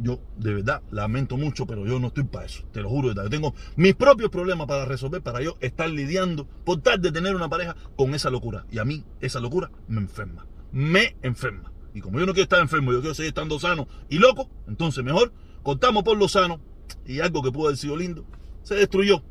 Yo 0.00 0.20
de 0.36 0.54
verdad 0.54 0.82
lamento 0.90 1.36
mucho, 1.36 1.66
pero 1.66 1.84
yo 1.86 1.98
no 1.98 2.08
estoy 2.08 2.24
para 2.24 2.46
eso. 2.46 2.62
Te 2.72 2.82
lo 2.82 2.88
juro, 2.88 3.12
yo 3.12 3.30
tengo 3.30 3.54
mis 3.76 3.94
propios 3.94 4.30
problemas 4.30 4.66
para 4.66 4.84
resolver, 4.84 5.22
para 5.22 5.42
yo 5.42 5.56
estar 5.60 5.88
lidiando 5.88 6.46
por 6.64 6.82
tal 6.82 7.00
de 7.00 7.10
tener 7.10 7.34
una 7.34 7.48
pareja 7.48 7.74
con 7.96 8.14
esa 8.14 8.30
locura. 8.30 8.64
Y 8.70 8.78
a 8.78 8.84
mí 8.84 9.04
esa 9.20 9.40
locura 9.40 9.70
me 9.88 10.00
enferma. 10.00 10.46
Me 10.70 11.16
enferma. 11.22 11.72
Y 11.94 12.00
como 12.00 12.20
yo 12.20 12.26
no 12.26 12.32
quiero 12.32 12.44
estar 12.44 12.60
enfermo, 12.60 12.92
yo 12.92 13.00
quiero 13.00 13.14
seguir 13.14 13.30
estando 13.30 13.58
sano 13.58 13.88
y 14.08 14.18
loco, 14.18 14.48
entonces 14.68 15.02
mejor 15.02 15.32
cortamos 15.62 16.04
por 16.04 16.16
lo 16.16 16.28
sano 16.28 16.60
y 17.06 17.20
algo 17.20 17.42
que 17.42 17.50
pudo 17.50 17.66
haber 17.66 17.78
sido 17.78 17.96
lindo 17.96 18.24
se 18.62 18.74
destruyó. 18.74 19.22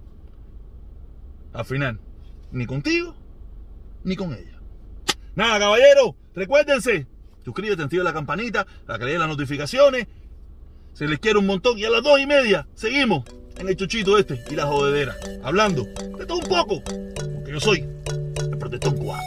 Al 1.53 1.63
final, 1.63 1.99
ni 2.51 2.65
contigo, 2.65 3.15
ni 4.03 4.15
con 4.15 4.33
ella. 4.33 4.59
Nada, 5.35 5.59
caballero, 5.59 6.15
recuérdense, 6.33 7.07
Suscríbete, 7.47 7.81
activa 7.81 8.03
la 8.03 8.11
campanita, 8.11 8.67
para 8.85 8.99
que 8.99 9.05
le 9.05 9.17
las 9.17 9.29
notificaciones. 9.29 10.05
Se 10.91 11.07
les 11.07 11.17
quiere 11.17 11.39
un 11.39 11.45
montón. 11.45 11.79
Y 11.79 11.85
a 11.85 11.89
las 11.89 12.03
dos 12.03 12.19
y 12.19 12.25
media 12.25 12.67
seguimos 12.73 13.23
en 13.57 13.69
el 13.69 13.77
chuchito 13.77 14.17
este 14.17 14.43
y 14.51 14.55
la 14.55 14.65
jodedera. 14.65 15.15
Hablando 15.43 15.85
de 15.85 16.25
todo 16.25 16.39
un 16.39 16.49
poco. 16.49 16.83
Porque 16.83 17.51
yo 17.53 17.59
soy 17.61 17.85
el 18.41 18.57
protestón 18.57 18.97
cubano. 18.97 19.23